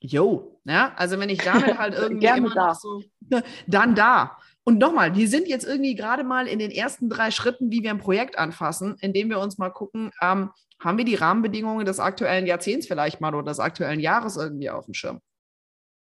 Jo, 0.00 0.60
ja, 0.64 0.92
also 0.96 1.18
wenn 1.18 1.28
ich 1.28 1.38
damit 1.38 1.76
halt 1.76 1.94
irgendwie 1.98 2.26
immer 2.26 2.54
da. 2.54 2.74
so, 2.74 3.02
dann 3.66 3.94
da. 3.94 4.38
Und 4.62 4.78
nochmal, 4.78 5.10
die 5.10 5.26
sind 5.26 5.48
jetzt 5.48 5.64
irgendwie 5.64 5.94
gerade 5.94 6.24
mal 6.24 6.46
in 6.46 6.58
den 6.58 6.70
ersten 6.70 7.08
drei 7.08 7.30
Schritten, 7.30 7.70
wie 7.70 7.82
wir 7.82 7.90
ein 7.90 7.98
Projekt 7.98 8.38
anfassen, 8.38 8.96
indem 9.00 9.30
wir 9.30 9.40
uns 9.40 9.58
mal 9.58 9.70
gucken, 9.70 10.12
ähm, 10.20 10.50
haben 10.78 10.98
wir 10.98 11.04
die 11.04 11.16
Rahmenbedingungen 11.16 11.84
des 11.84 11.98
aktuellen 11.98 12.46
Jahrzehnts 12.46 12.86
vielleicht 12.86 13.20
mal 13.20 13.34
oder 13.34 13.50
des 13.50 13.58
aktuellen 13.58 13.98
Jahres 13.98 14.36
irgendwie 14.36 14.70
auf 14.70 14.84
dem 14.84 14.94
Schirm? 14.94 15.20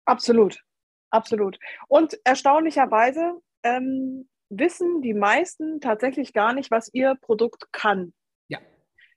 Absolut, 0.07 0.63
absolut. 1.11 1.59
Und 1.89 2.17
erstaunlicherweise 2.25 3.35
ähm, 3.65 4.29
wissen 4.51 5.03
die 5.03 5.15
meisten 5.15 5.81
tatsächlich 5.81 6.33
gar 6.33 6.53
nicht, 6.53 6.71
was 6.71 6.93
ihr 6.93 7.17
Produkt 7.21 7.73
kann. 7.73 8.13
Ja. 8.49 8.59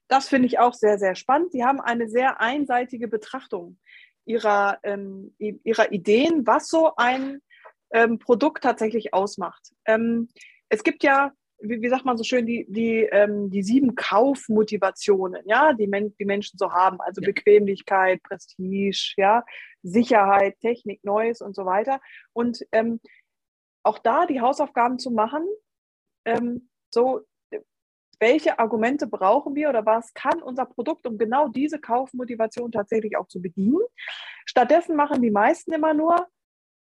Das 0.07 0.29
finde 0.29 0.47
ich 0.47 0.59
auch 0.59 0.73
sehr, 0.73 0.97
sehr 0.97 1.15
spannend. 1.15 1.53
Die 1.53 1.63
haben 1.63 1.79
eine 1.79 2.09
sehr 2.09 2.41
einseitige 2.41 3.07
Betrachtung 3.07 3.77
ihrer, 4.25 4.79
ähm, 4.83 5.35
ihrer 5.37 5.91
Ideen, 5.91 6.45
was 6.45 6.67
so 6.67 6.93
ein 6.97 7.41
ähm, 7.91 8.19
Produkt 8.19 8.63
tatsächlich 8.63 9.13
ausmacht. 9.13 9.71
Ähm, 9.85 10.27
es 10.69 10.83
gibt 10.83 11.03
ja, 11.03 11.31
wie, 11.59 11.81
wie, 11.81 11.89
sagt 11.89 12.05
man 12.05 12.17
so 12.17 12.23
schön, 12.23 12.45
die, 12.45 12.65
die, 12.69 13.07
ähm, 13.11 13.49
die 13.49 13.63
sieben 13.63 13.95
Kaufmotivationen, 13.95 15.41
ja, 15.45 15.73
die, 15.73 15.87
Men 15.87 16.13
die 16.19 16.25
Menschen 16.25 16.57
so 16.57 16.71
haben. 16.71 16.99
Also 17.01 17.21
ja. 17.21 17.27
Bequemlichkeit, 17.27 18.21
Prestige, 18.23 19.13
ja, 19.15 19.43
Sicherheit, 19.81 20.59
Technik, 20.59 21.03
Neues 21.03 21.41
und 21.41 21.55
so 21.55 21.65
weiter. 21.65 22.01
Und 22.33 22.65
ähm, 22.73 22.99
auch 23.87 23.99
da 23.99 24.25
die 24.25 24.41
Hausaufgaben 24.41 24.99
zu 24.99 25.11
machen, 25.11 25.45
ähm, 26.25 26.69
so 26.93 27.21
welche 28.19 28.57
Argumente 28.59 29.07
brauchen 29.07 29.55
wir 29.55 29.69
oder 29.69 29.85
was 29.85 30.13
kann 30.13 30.41
unser 30.41 30.65
Produkt, 30.65 31.05
um 31.05 31.17
genau 31.17 31.49
diese 31.49 31.79
Kaufmotivation 31.79 32.71
tatsächlich 32.71 33.15
auch 33.17 33.27
zu 33.27 33.41
bedienen. 33.41 33.81
Stattdessen 34.45 34.95
machen 34.95 35.21
die 35.21 35.31
meisten 35.31 35.71
immer 35.71 35.93
nur, 35.93 36.27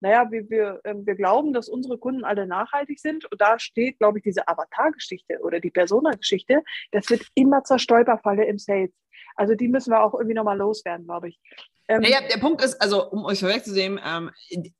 naja, 0.00 0.30
wir, 0.30 0.49
wir, 0.49 0.80
ähm, 0.85 1.04
wir 1.07 1.16
glauben, 1.16 1.52
dass 1.52 1.68
unsere 1.68 1.99
Kunden 1.99 2.25
alle 2.25 2.47
nachhaltig 2.47 3.00
sind. 3.00 3.25
Und 3.30 3.40
da 3.40 3.59
steht, 3.59 3.99
glaube 3.99 4.18
ich, 4.18 4.25
diese 4.25 4.47
Avatar-Geschichte 4.47 5.40
oder 5.42 5.59
die 5.59 5.71
Persona-Geschichte. 5.71 6.62
Das 6.92 7.11
wird 7.11 7.26
immer 7.35 7.64
zur 7.64 7.80
Stolperfalle 7.80 8.45
im 8.45 8.59
Sales. 8.59 8.92
Also 9.35 9.54
die 9.57 9.68
müssen 9.68 9.90
wir 9.90 10.02
auch 10.02 10.14
irgendwie 10.14 10.35
nochmal 10.35 10.57
loswerden, 10.57 11.07
glaube 11.07 11.30
ich. 11.30 11.40
Ähm, 11.88 12.02
naja, 12.02 12.21
der 12.28 12.38
Punkt 12.38 12.62
ist, 12.62 12.80
also 12.80 13.11
um 13.11 13.25
euch 13.25 13.40
vorwegzusehen, 13.40 13.99
ähm, 14.04 14.30
äh, 14.50 14.57
äh, 14.57 14.73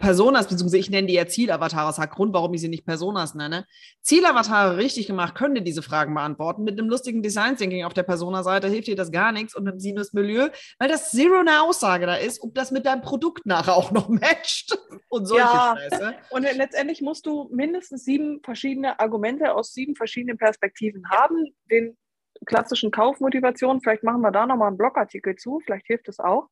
Personas, 0.00 0.48
beziehungsweise 0.48 0.78
ich 0.78 0.90
nenne 0.90 1.06
die 1.06 1.14
ja 1.14 1.26
Zielavatare, 1.26 1.86
das 1.86 1.98
hat 1.98 2.10
Grund, 2.10 2.34
warum 2.34 2.52
ich 2.54 2.60
sie 2.60 2.68
nicht 2.68 2.84
Personas 2.84 3.34
nenne. 3.34 3.66
Zielavatare 4.00 4.76
richtig 4.78 5.06
gemacht, 5.06 5.36
können 5.36 5.54
dir 5.54 5.62
diese 5.62 5.82
Fragen 5.82 6.12
beantworten. 6.12 6.64
Mit 6.64 6.78
einem 6.78 6.88
lustigen 6.88 7.22
Design 7.22 7.56
Thinking 7.56 7.84
auf 7.84 7.94
der 7.94 8.02
Persona-Seite 8.02 8.68
hilft 8.68 8.88
dir 8.88 8.96
das 8.96 9.12
gar 9.12 9.30
nichts 9.30 9.54
und 9.54 9.68
einem 9.68 9.78
Sinus 9.78 10.12
Milieu, 10.12 10.48
weil 10.78 10.88
das 10.88 11.12
Zero 11.12 11.38
eine 11.38 11.62
Aussage 11.62 12.06
da 12.06 12.16
ist, 12.16 12.42
ob 12.42 12.54
das 12.54 12.72
mit 12.72 12.84
deinem 12.84 13.02
Produkt 13.02 13.46
nachher 13.46 13.76
auch 13.76 13.92
noch 13.92 14.08
matcht 14.08 14.76
und 15.08 15.26
solche 15.26 15.44
ja. 15.44 15.76
Scheiße. 15.78 16.14
Und 16.30 16.42
letztendlich 16.42 17.00
musst 17.00 17.24
du 17.26 17.48
mindestens 17.52 18.04
sieben 18.04 18.40
verschiedene 18.42 18.98
Argumente 18.98 19.54
aus 19.54 19.72
sieben 19.72 19.94
verschiedenen 19.94 20.36
Perspektiven 20.36 21.08
haben. 21.10 21.54
Den 21.70 21.96
klassischen 22.44 22.90
Kaufmotivation. 22.90 23.80
Vielleicht 23.80 24.02
machen 24.02 24.20
wir 24.20 24.30
da 24.30 24.46
nochmal 24.46 24.68
einen 24.68 24.78
Blogartikel 24.78 25.36
zu, 25.36 25.60
vielleicht 25.60 25.86
hilft 25.86 26.08
es 26.08 26.18
auch, 26.20 26.48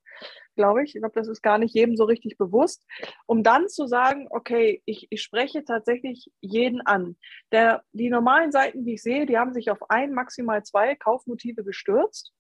glaube 0.56 0.84
ich. 0.84 0.94
Ich 0.94 1.00
glaube, 1.00 1.14
das 1.14 1.28
ist 1.28 1.42
gar 1.42 1.58
nicht 1.58 1.75
jedem 1.75 1.96
so 1.96 2.04
richtig 2.04 2.38
bewusst. 2.38 2.84
Um 3.26 3.42
dann 3.42 3.68
zu 3.68 3.87
sagen, 3.87 4.26
okay, 4.30 4.82
ich, 4.84 5.06
ich 5.11 5.22
spreche 5.22 5.64
tatsächlich 5.64 6.30
jeden 6.40 6.80
an. 6.80 7.16
Der, 7.52 7.82
die 7.92 8.11
normalen 8.11 8.52
Seiten, 8.52 8.84
die 8.84 8.94
ich 8.94 9.02
sehe, 9.02 9.26
die 9.26 9.38
haben 9.38 9.54
sich 9.54 9.70
auf 9.70 9.90
ein, 9.90 10.12
maximal 10.12 10.62
zwei 10.64 10.94
Kaufmotive 10.94 11.64
gestürzt. 11.64 12.32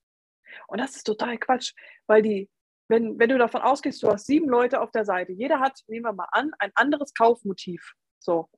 Und 0.66 0.80
das 0.80 0.96
ist 0.96 1.04
total 1.04 1.38
Quatsch, 1.38 1.72
weil 2.06 2.22
die, 2.22 2.50
wenn, 2.88 3.18
wenn 3.18 3.30
du 3.30 3.38
davon 3.38 3.62
ausgehst, 3.62 4.02
du 4.02 4.08
hast 4.08 4.26
sieben 4.26 4.48
Leute 4.48 4.80
auf 4.80 4.90
der 4.90 5.04
Seite, 5.04 5.32
jeder 5.32 5.60
hat, 5.60 5.80
nehmen 5.86 6.04
wir 6.04 6.12
mal 6.12 6.28
an, 6.30 6.50
ein 6.58 6.72
anderes 6.74 7.14
Kaufmotiv. 7.14 7.94
So, 8.18 8.48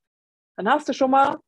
dann 0.56 0.68
hast 0.68 0.88
du 0.88 0.92
schon 0.92 1.10
mal 1.10 1.38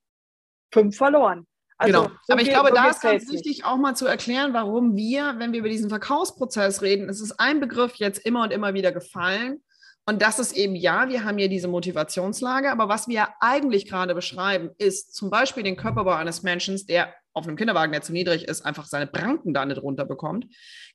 fünf 0.73 0.97
verloren. 0.97 1.47
Also, 1.79 2.03
genau. 2.03 2.15
So 2.27 2.33
Aber 2.33 2.43
ich 2.43 2.49
glaube, 2.49 2.69
so 2.71 2.75
da 2.75 2.89
ist 2.89 3.03
ganz 3.03 3.31
wichtig, 3.31 3.65
auch 3.65 3.77
mal 3.77 3.95
zu 3.95 4.07
erklären, 4.07 4.55
warum 4.55 4.97
wir, 4.97 5.35
wenn 5.39 5.53
wir 5.53 5.61
über 5.61 5.69
diesen 5.69 5.91
Verkaufsprozess 5.91 6.83
reden, 6.83 7.09
es 7.09 7.21
ist 7.21 7.39
ein 7.39 7.61
Begriff 7.61 7.97
jetzt 7.97 8.25
immer 8.25 8.43
und 8.43 8.53
immer 8.53 8.75
wieder 8.75 8.93
gefallen. 8.93 9.63
Und 10.09 10.23
das 10.23 10.39
ist 10.39 10.57
eben, 10.57 10.77
ja, 10.77 11.09
wir 11.09 11.25
haben 11.25 11.37
hier 11.37 11.49
diese 11.49 11.67
Motivationslage, 11.67 12.71
aber 12.71 12.89
was 12.89 13.09
wir 13.09 13.29
eigentlich 13.41 13.89
gerade 13.89 14.15
beschreiben, 14.15 14.71
ist 14.79 15.15
zum 15.15 15.31
Beispiel 15.31 15.65
den 15.65 15.77
Körperbau 15.77 16.13
eines 16.13 16.45
Menschen, 16.45 16.81
der 16.87 17.13
auf 17.33 17.47
einem 17.47 17.57
Kinderwagen, 17.57 17.93
der 17.93 18.03
zu 18.03 18.13
niedrig 18.13 18.47
ist, 18.49 18.65
einfach 18.65 18.87
seine 18.87 19.09
Pranken 19.09 19.53
da 19.53 19.67
nicht 19.67 19.83
runterbekommt. 19.83 20.47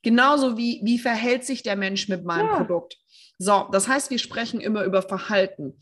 Genauso 0.01 0.57
wie, 0.57 0.81
wie 0.83 0.97
verhält 0.97 1.45
sich 1.45 1.61
der 1.61 1.75
Mensch 1.75 2.07
mit 2.07 2.23
meinem 2.23 2.47
ja. 2.47 2.55
Produkt? 2.55 2.97
So, 3.43 3.67
das 3.71 3.87
heißt, 3.87 4.11
wir 4.11 4.19
sprechen 4.19 4.61
immer 4.61 4.83
über 4.83 5.01
Verhalten. 5.01 5.79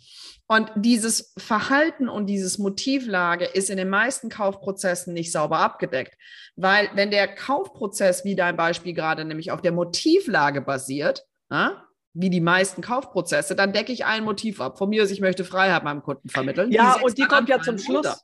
Und 0.47 0.71
dieses 0.75 1.33
Verhalten 1.37 2.07
und 2.07 2.27
dieses 2.27 2.57
Motivlage 2.57 3.43
ist 3.43 3.69
in 3.69 3.75
den 3.75 3.89
meisten 3.89 4.29
Kaufprozessen 4.29 5.13
nicht 5.13 5.33
sauber 5.33 5.59
abgedeckt. 5.59 6.15
Weil 6.55 6.89
wenn 6.93 7.11
der 7.11 7.27
Kaufprozess, 7.27 8.23
wie 8.23 8.37
dein 8.37 8.55
Beispiel 8.55 8.93
gerade, 8.93 9.25
nämlich 9.25 9.51
auf 9.51 9.61
der 9.61 9.73
Motivlage 9.73 10.61
basiert, 10.61 11.25
ja, 11.51 11.83
wie 12.13 12.29
die 12.29 12.39
meisten 12.39 12.81
Kaufprozesse, 12.81 13.57
dann 13.57 13.73
decke 13.73 13.91
ich 13.91 14.05
ein 14.05 14.23
Motiv 14.23 14.61
ab. 14.61 14.77
Von 14.77 14.87
mir 14.87 15.03
aus, 15.03 15.11
ich 15.11 15.19
möchte 15.19 15.43
Freiheit 15.43 15.83
meinem 15.83 16.01
Kunden 16.01 16.29
vermitteln. 16.29 16.71
Ja, 16.71 16.97
und 17.01 17.17
die 17.17 17.25
kommt 17.25 17.49
ja 17.49 17.61
zum 17.61 17.77
Schluss. 17.77 18.07
Runter. 18.07 18.19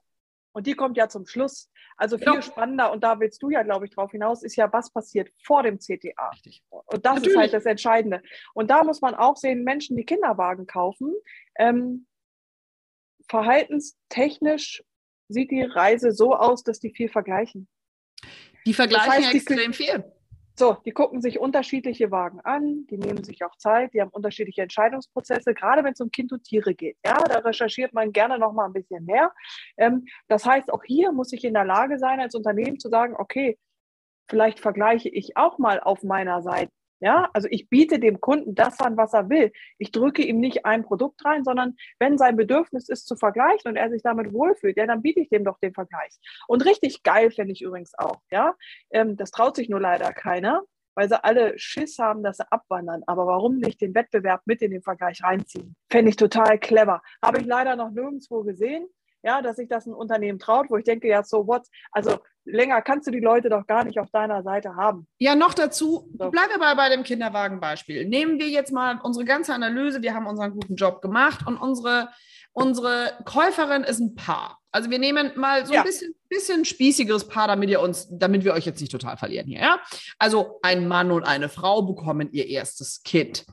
Und 0.54 0.66
die 0.66 0.76
kommt 0.76 0.96
ja 0.96 1.10
zum 1.10 1.28
Schluss. 1.28 1.70
Also 1.98 2.18
viel 2.18 2.26
genau. 2.26 2.42
spannender, 2.42 2.92
und 2.92 3.04
da 3.04 3.20
willst 3.20 3.42
du 3.42 3.50
ja, 3.50 3.64
glaube 3.64 3.86
ich, 3.86 3.92
drauf 3.92 4.12
hinaus, 4.12 4.44
ist 4.44 4.56
ja, 4.56 4.72
was 4.72 4.92
passiert 4.92 5.30
vor 5.44 5.64
dem 5.64 5.80
CTA. 5.80 6.30
Richtig. 6.30 6.64
Und 6.70 7.06
das 7.06 7.16
Natürlich. 7.16 7.34
ist 7.34 7.38
halt 7.38 7.54
das 7.54 7.66
Entscheidende. 7.66 8.22
Und 8.54 8.70
da 8.70 8.84
muss 8.84 9.02
man 9.02 9.16
auch 9.16 9.38
sehen, 9.38 9.64
Menschen, 9.64 9.96
die 9.96 10.06
Kinderwagen 10.06 10.68
kaufen, 10.68 11.14
ähm, 11.58 12.06
verhaltenstechnisch 13.30 14.84
sieht 15.30 15.52
die 15.52 15.64
Reise 15.64 16.12
so 16.12 16.36
aus, 16.36 16.64
dass 16.64 16.80
die 16.80 16.92
viel 16.92 17.10
vergleichen. 17.10 17.68
Die 18.66 18.74
vergleichen 18.74 19.08
das 19.08 19.26
heißt, 19.26 19.36
extrem 19.36 19.72
die, 19.72 19.78
viel. 19.78 20.04
So, 20.58 20.78
die 20.86 20.92
gucken 20.92 21.22
sich 21.22 21.38
unterschiedliche 21.38 22.12
Wagen 22.12 22.40
an, 22.40 22.88
die 22.88 22.98
nehmen 22.98 23.26
sich 23.26 23.44
auch 23.44 23.58
Zeit, 23.58 23.94
die 23.94 24.00
haben 24.00 24.12
unterschiedliche 24.12 24.62
Entscheidungsprozesse, 24.62 25.54
gerade 25.54 25.84
wenn 25.84 25.92
es 25.92 26.00
um 26.00 26.12
Kind 26.12 26.32
und 26.32 26.46
Tiere 26.46 26.74
geht. 26.74 26.98
Ja, 27.06 27.18
da 27.18 27.40
recherchiert 27.40 27.94
man 27.94 28.14
gerne 28.14 28.40
noch 28.40 28.54
mal 28.54 28.66
ein 28.66 28.74
bisschen 28.74 29.04
mehr. 29.04 29.34
Ähm, 29.76 30.06
das 30.30 30.46
heißt, 30.46 30.72
auch 30.72 30.84
hier 30.86 31.12
muss 31.12 31.34
ich 31.34 31.44
in 31.44 31.54
der 31.54 31.66
Lage 31.66 32.00
sein, 32.00 32.22
als 32.22 32.36
Unternehmen 32.36 32.80
zu 32.80 32.88
sagen, 32.88 33.16
okay, 33.18 33.58
vielleicht 34.30 34.62
vergleiche 34.62 35.10
ich 35.10 35.36
auch 35.36 35.58
mal 35.58 35.82
auf 35.82 36.04
meiner 36.04 36.42
Seite 36.42 36.72
ja, 37.00 37.30
also 37.34 37.48
ich 37.52 37.70
biete 37.70 38.00
dem 38.00 38.22
Kunden 38.22 38.56
das 38.56 38.80
an, 38.80 38.98
was 38.98 39.14
er 39.14 39.30
will. 39.30 39.52
Ich 39.78 39.92
drücke 39.92 40.24
ihm 40.24 40.40
nicht 40.40 40.66
ein 40.66 40.84
Produkt 40.84 41.24
rein, 41.26 41.44
sondern 41.44 41.76
wenn 42.00 42.18
sein 42.18 42.36
Bedürfnis 42.36 42.90
ist 42.90 43.08
zu 43.08 43.16
vergleichen 43.16 43.70
und 43.70 43.76
er 43.76 43.90
sich 43.90 44.02
damit 44.02 44.34
wohlfühlt, 44.34 44.78
ja, 44.78 44.86
dann 44.86 45.02
biete 45.02 45.20
ich 45.20 45.30
dem 45.30 45.44
doch 45.44 45.60
den 45.60 45.74
Vergleich. 45.74 46.18
Und 46.48 46.66
richtig 46.66 47.04
geil 47.04 47.32
finde 47.32 47.54
ich 47.54 47.62
übrigens 47.62 47.94
auch, 47.98 48.22
ja. 48.32 48.56
Ähm, 48.92 49.18
das 49.18 49.32
traut 49.32 49.56
sich 49.56 49.70
nur 49.70 49.82
leider 49.82 50.14
keiner, 50.14 50.64
weil 50.96 51.10
sie 51.10 51.22
alle 51.24 51.58
Schiss 51.60 52.00
haben, 52.00 52.24
dass 52.24 52.38
sie 52.38 52.52
abwandern. 52.52 53.04
Aber 53.08 53.28
warum 53.28 53.58
nicht 53.58 53.82
den 53.82 53.94
Wettbewerb 53.94 54.42
mit 54.46 54.62
in 54.62 54.72
den 54.72 54.82
Vergleich 54.82 55.22
reinziehen? 55.24 55.76
Fände 55.90 56.10
ich 56.10 56.16
total 56.16 56.58
clever. 56.60 57.02
Habe 57.22 57.40
ich 57.40 57.46
leider 57.46 57.76
noch 57.76 57.92
nirgendwo 57.92 58.44
gesehen 58.44 58.88
ja, 59.24 59.42
dass 59.42 59.56
sich 59.58 59.68
das 59.68 59.86
ein 59.86 59.94
Unternehmen 59.94 60.40
traut, 60.40 60.70
wo 60.70 60.78
ich 60.78 60.84
denke, 60.84 61.08
ja, 61.08 61.24
so 61.24 61.48
what? 61.48 61.64
Also 61.92 62.20
länger 62.46 62.82
kannst 62.82 63.08
du 63.08 63.12
die 63.12 63.20
Leute 63.20 63.50
doch 63.50 63.66
gar 63.68 63.84
nicht 63.84 64.00
auf 64.00 64.10
deiner 64.12 64.44
Seite 64.44 64.76
haben. 64.76 65.08
Ja, 65.18 65.36
noch 65.36 65.54
dazu, 65.54 66.10
so. 66.18 66.30
bleiben 66.30 66.52
wir 66.52 66.60
mal 66.60 66.76
bei 66.76 66.90
dem 66.90 67.04
Kinderwagenbeispiel. 67.04 68.06
Nehmen 68.08 68.40
wir 68.40 68.50
jetzt 68.50 68.72
mal 68.72 69.00
unsere 69.04 69.26
ganze 69.26 69.54
Analyse, 69.54 70.02
wir 70.02 70.14
haben 70.14 70.28
unseren 70.28 70.52
guten 70.52 70.76
Job 70.76 71.02
gemacht 71.02 71.46
und 71.48 71.58
unsere, 71.58 72.10
unsere 72.54 73.14
Käuferin 73.26 73.84
ist 73.84 74.00
ein 74.00 74.16
Paar. 74.16 74.60
Also 74.72 74.90
wir 74.90 75.00
nehmen 75.00 75.32
mal 75.36 75.66
so 75.66 75.74
ein 75.74 75.84
bisschen, 75.84 76.14
bisschen 76.30 76.66
spießigeres 76.66 77.28
Paar, 77.28 77.48
damit 77.48 77.70
ihr 77.70 77.80
uns, 77.80 78.08
damit 78.12 78.44
wir 78.44 78.54
euch 78.54 78.66
jetzt 78.66 78.82
nicht 78.82 78.92
total 78.92 79.18
verlieren 79.18 79.48
hier. 79.48 79.62
Ja? 79.62 79.80
Also 80.20 80.60
ein 80.62 80.88
Mann 80.88 81.12
und 81.12 81.24
eine 81.24 81.50
Frau 81.50 81.82
bekommen 81.82 82.30
ihr 82.32 82.48
erstes 82.48 83.02
Kind 83.04 83.46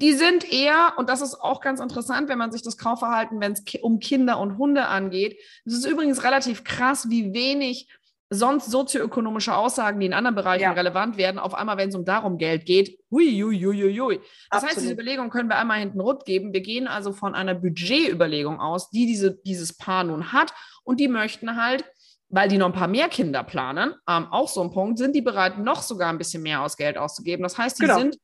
die 0.00 0.12
sind 0.12 0.50
eher, 0.52 0.94
und 0.96 1.08
das 1.08 1.22
ist 1.22 1.40
auch 1.40 1.60
ganz 1.60 1.80
interessant, 1.80 2.28
wenn 2.28 2.38
man 2.38 2.52
sich 2.52 2.62
das 2.62 2.76
Kaufverhalten, 2.76 3.40
wenn 3.40 3.52
es 3.52 3.62
um 3.80 3.98
Kinder 3.98 4.38
und 4.38 4.58
Hunde 4.58 4.86
angeht. 4.86 5.38
Es 5.64 5.72
ist 5.72 5.86
übrigens 5.86 6.22
relativ 6.22 6.64
krass, 6.64 7.08
wie 7.08 7.32
wenig 7.32 7.88
sonst 8.28 8.70
sozioökonomische 8.70 9.54
Aussagen, 9.54 10.00
die 10.00 10.06
in 10.06 10.12
anderen 10.12 10.34
Bereichen 10.34 10.64
ja. 10.64 10.72
relevant 10.72 11.16
werden, 11.16 11.38
auf 11.38 11.54
einmal, 11.54 11.76
wenn 11.76 11.90
es 11.90 11.94
um 11.94 12.04
darum 12.04 12.38
Geld 12.38 12.66
geht, 12.66 12.98
hui, 13.10 13.40
hui, 13.40 13.58
hui, 13.58 13.98
hui. 13.98 14.16
Das 14.50 14.62
Absolut. 14.62 14.68
heißt, 14.68 14.80
diese 14.82 14.92
Überlegung 14.92 15.30
können 15.30 15.48
wir 15.48 15.56
einmal 15.56 15.78
hinten 15.78 16.00
rund 16.00 16.24
geben. 16.24 16.52
Wir 16.52 16.60
gehen 16.60 16.88
also 16.88 17.12
von 17.12 17.34
einer 17.34 17.54
Budgetüberlegung 17.54 18.60
aus, 18.60 18.90
die 18.90 19.06
diese, 19.06 19.36
dieses 19.44 19.76
Paar 19.76 20.04
nun 20.04 20.32
hat 20.32 20.52
und 20.82 20.98
die 21.00 21.08
möchten 21.08 21.56
halt 21.56 21.84
weil 22.28 22.48
die 22.48 22.58
noch 22.58 22.66
ein 22.66 22.72
paar 22.72 22.88
mehr 22.88 23.08
Kinder 23.08 23.44
planen, 23.44 23.94
ähm, 24.08 24.26
auch 24.32 24.48
so 24.48 24.60
ein 24.60 24.72
Punkt, 24.72 24.98
sind 24.98 25.14
die 25.14 25.22
bereit, 25.22 25.58
noch 25.58 25.82
sogar 25.82 26.08
ein 26.08 26.18
bisschen 26.18 26.42
mehr 26.42 26.62
aus 26.62 26.76
Geld 26.76 26.98
auszugeben. 26.98 27.44
Das 27.44 27.56
heißt, 27.56 27.78
die 27.78 27.82
genau. 27.82 27.98
sind 27.98 28.18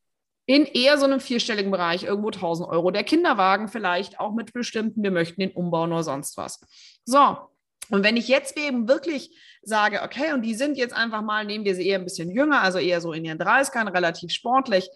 in 0.47 0.65
eher 0.67 0.99
so 0.99 1.05
einem 1.05 1.21
vierstelligen 1.21 1.71
Bereich, 1.71 2.05
irgendwo 2.05 2.31
1000 2.31 2.69
Euro. 2.69 2.91
Der 2.91 3.05
Kinderwagen 3.05 3.69
vielleicht 3.69 4.19
auch 4.19 4.33
mit 4.33 4.53
bestimmten, 4.53 5.03
wir 5.03 5.11
möchten 5.11 5.41
den 5.41 5.53
umbauen 5.53 5.93
oder 5.93 6.03
sonst 6.03 6.37
was. 6.37 6.61
So, 7.05 7.37
und 7.91 8.03
wenn 8.03 8.17
ich 8.17 8.29
jetzt 8.29 8.57
eben 8.57 8.89
wirklich 8.89 9.37
sage, 9.63 10.03
okay, 10.03 10.33
und 10.33 10.43
die 10.43 10.55
sind 10.55 10.77
jetzt 10.77 10.95
einfach 10.95 11.23
mal, 11.23 11.45
nehmen 11.45 11.65
wir 11.65 11.75
sie 11.75 11.87
eher 11.87 11.99
ein 11.99 12.05
bisschen 12.05 12.31
jünger, 12.31 12.63
also 12.63 12.79
eher 12.79 13.01
so 13.01 13.13
in 13.13 13.25
ihren 13.25 13.39
30ern, 13.39 13.93
relativ 13.93 14.33
sportlich, 14.33 14.89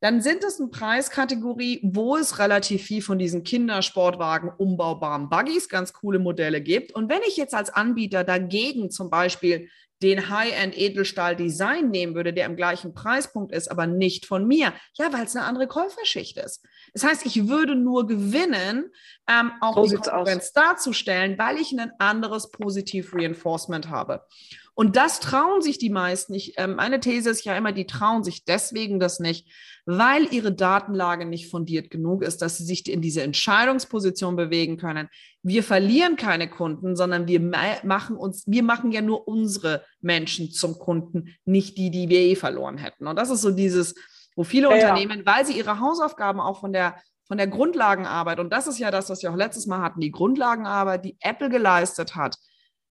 dann 0.00 0.20
sind 0.20 0.42
es 0.42 0.58
eine 0.58 0.68
Preiskategorie, 0.68 1.80
wo 1.84 2.16
es 2.16 2.40
relativ 2.40 2.82
viel 2.82 3.02
von 3.02 3.18
diesen 3.18 3.44
Kindersportwagen 3.44 4.50
umbaubaren 4.50 5.28
Buggies, 5.28 5.68
ganz 5.68 5.92
coole 5.92 6.18
Modelle 6.18 6.60
gibt. 6.60 6.92
Und 6.92 7.08
wenn 7.08 7.20
ich 7.26 7.36
jetzt 7.36 7.54
als 7.54 7.70
Anbieter 7.70 8.24
dagegen 8.24 8.90
zum 8.90 9.10
Beispiel 9.10 9.68
den 10.02 10.28
High-End-Edelstahl-Design 10.28 11.90
nehmen 11.90 12.14
würde, 12.14 12.32
der 12.32 12.46
im 12.46 12.56
gleichen 12.56 12.94
Preispunkt 12.94 13.52
ist, 13.52 13.70
aber 13.70 13.86
nicht 13.86 14.26
von 14.26 14.46
mir. 14.46 14.72
Ja, 14.94 15.12
weil 15.12 15.24
es 15.24 15.36
eine 15.36 15.46
andere 15.46 15.68
Käuferschicht 15.68 16.36
ist. 16.38 16.64
Das 16.92 17.04
heißt, 17.04 17.24
ich 17.24 17.48
würde 17.48 17.74
nur 17.74 18.06
gewinnen, 18.06 18.90
ähm, 19.28 19.52
auch 19.60 19.76
so 19.76 19.96
die 19.96 20.02
Konkurrenz 20.02 20.46
aus. 20.46 20.52
darzustellen, 20.52 21.38
weil 21.38 21.58
ich 21.58 21.72
ein 21.72 21.92
anderes 21.98 22.50
Positiv-Reinforcement 22.50 23.88
habe. 23.88 24.26
Und 24.74 24.96
das 24.96 25.20
trauen 25.20 25.60
sich 25.60 25.78
die 25.78 25.90
meisten 25.90 26.32
nicht. 26.32 26.54
Ähm, 26.56 26.76
meine 26.76 27.00
These 27.00 27.30
ist 27.30 27.44
ja 27.44 27.56
immer, 27.56 27.72
die 27.72 27.86
trauen 27.86 28.24
sich 28.24 28.44
deswegen 28.44 28.98
das 29.00 29.20
nicht, 29.20 29.46
weil 29.84 30.32
ihre 30.32 30.52
Datenlage 30.52 31.24
nicht 31.24 31.50
fundiert 31.50 31.90
genug 31.90 32.22
ist, 32.22 32.42
dass 32.42 32.58
sie 32.58 32.64
sich 32.64 32.88
in 32.90 33.00
diese 33.00 33.22
Entscheidungsposition 33.22 34.36
bewegen 34.36 34.76
können. 34.76 35.08
Wir 35.42 35.62
verlieren 35.62 36.16
keine 36.16 36.48
Kunden, 36.48 36.94
sondern 36.94 37.26
wir 37.26 37.40
machen 37.82 38.16
uns, 38.16 38.44
wir 38.46 38.62
machen 38.62 38.92
ja 38.92 39.00
nur 39.00 39.26
unsere 39.26 39.84
Menschen 40.00 40.50
zum 40.52 40.78
Kunden, 40.78 41.34
nicht 41.44 41.78
die, 41.78 41.90
die 41.90 42.08
wir 42.08 42.20
eh 42.20 42.36
verloren 42.36 42.78
hätten. 42.78 43.06
Und 43.06 43.16
das 43.16 43.30
ist 43.30 43.42
so 43.42 43.50
dieses, 43.50 43.94
wo 44.36 44.44
viele 44.44 44.68
ja, 44.68 44.74
Unternehmen, 44.74 45.26
weil 45.26 45.44
sie 45.44 45.58
ihre 45.58 45.80
Hausaufgaben 45.80 46.40
auch 46.40 46.60
von 46.60 46.72
der 46.72 46.96
von 47.28 47.38
der 47.38 47.46
Grundlagenarbeit, 47.46 48.40
und 48.40 48.52
das 48.52 48.66
ist 48.66 48.78
ja 48.78 48.90
das, 48.90 49.08
was 49.08 49.22
wir 49.22 49.30
auch 49.30 49.36
letztes 49.36 49.66
Mal 49.66 49.80
hatten, 49.80 50.00
die 50.00 50.10
Grundlagenarbeit, 50.10 51.04
die 51.04 51.16
Apple 51.20 51.48
geleistet 51.48 52.14
hat, 52.14 52.36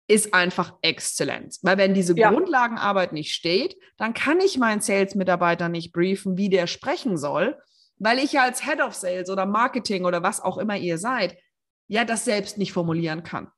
ist 0.07 0.33
einfach 0.33 0.73
exzellent. 0.81 1.57
Weil 1.61 1.77
wenn 1.77 1.93
diese 1.93 2.17
ja. 2.17 2.29
Grundlagenarbeit 2.29 3.13
nicht 3.13 3.33
steht, 3.33 3.77
dann 3.97 4.13
kann 4.13 4.39
ich 4.39 4.57
meinen 4.57 4.81
Sales-Mitarbeiter 4.81 5.69
nicht 5.69 5.93
briefen, 5.93 6.37
wie 6.37 6.49
der 6.49 6.67
sprechen 6.67 7.17
soll, 7.17 7.57
weil 7.97 8.19
ich 8.19 8.33
ja 8.33 8.43
als 8.43 8.63
Head 8.63 8.81
of 8.81 8.93
Sales 8.93 9.29
oder 9.29 9.45
Marketing 9.45 10.05
oder 10.05 10.21
was 10.23 10.41
auch 10.41 10.57
immer 10.57 10.77
ihr 10.77 10.97
seid, 10.97 11.37
ja 11.87 12.03
das 12.05 12.25
selbst 12.25 12.57
nicht 12.57 12.73
formulieren 12.73 13.23
kann. 13.23 13.49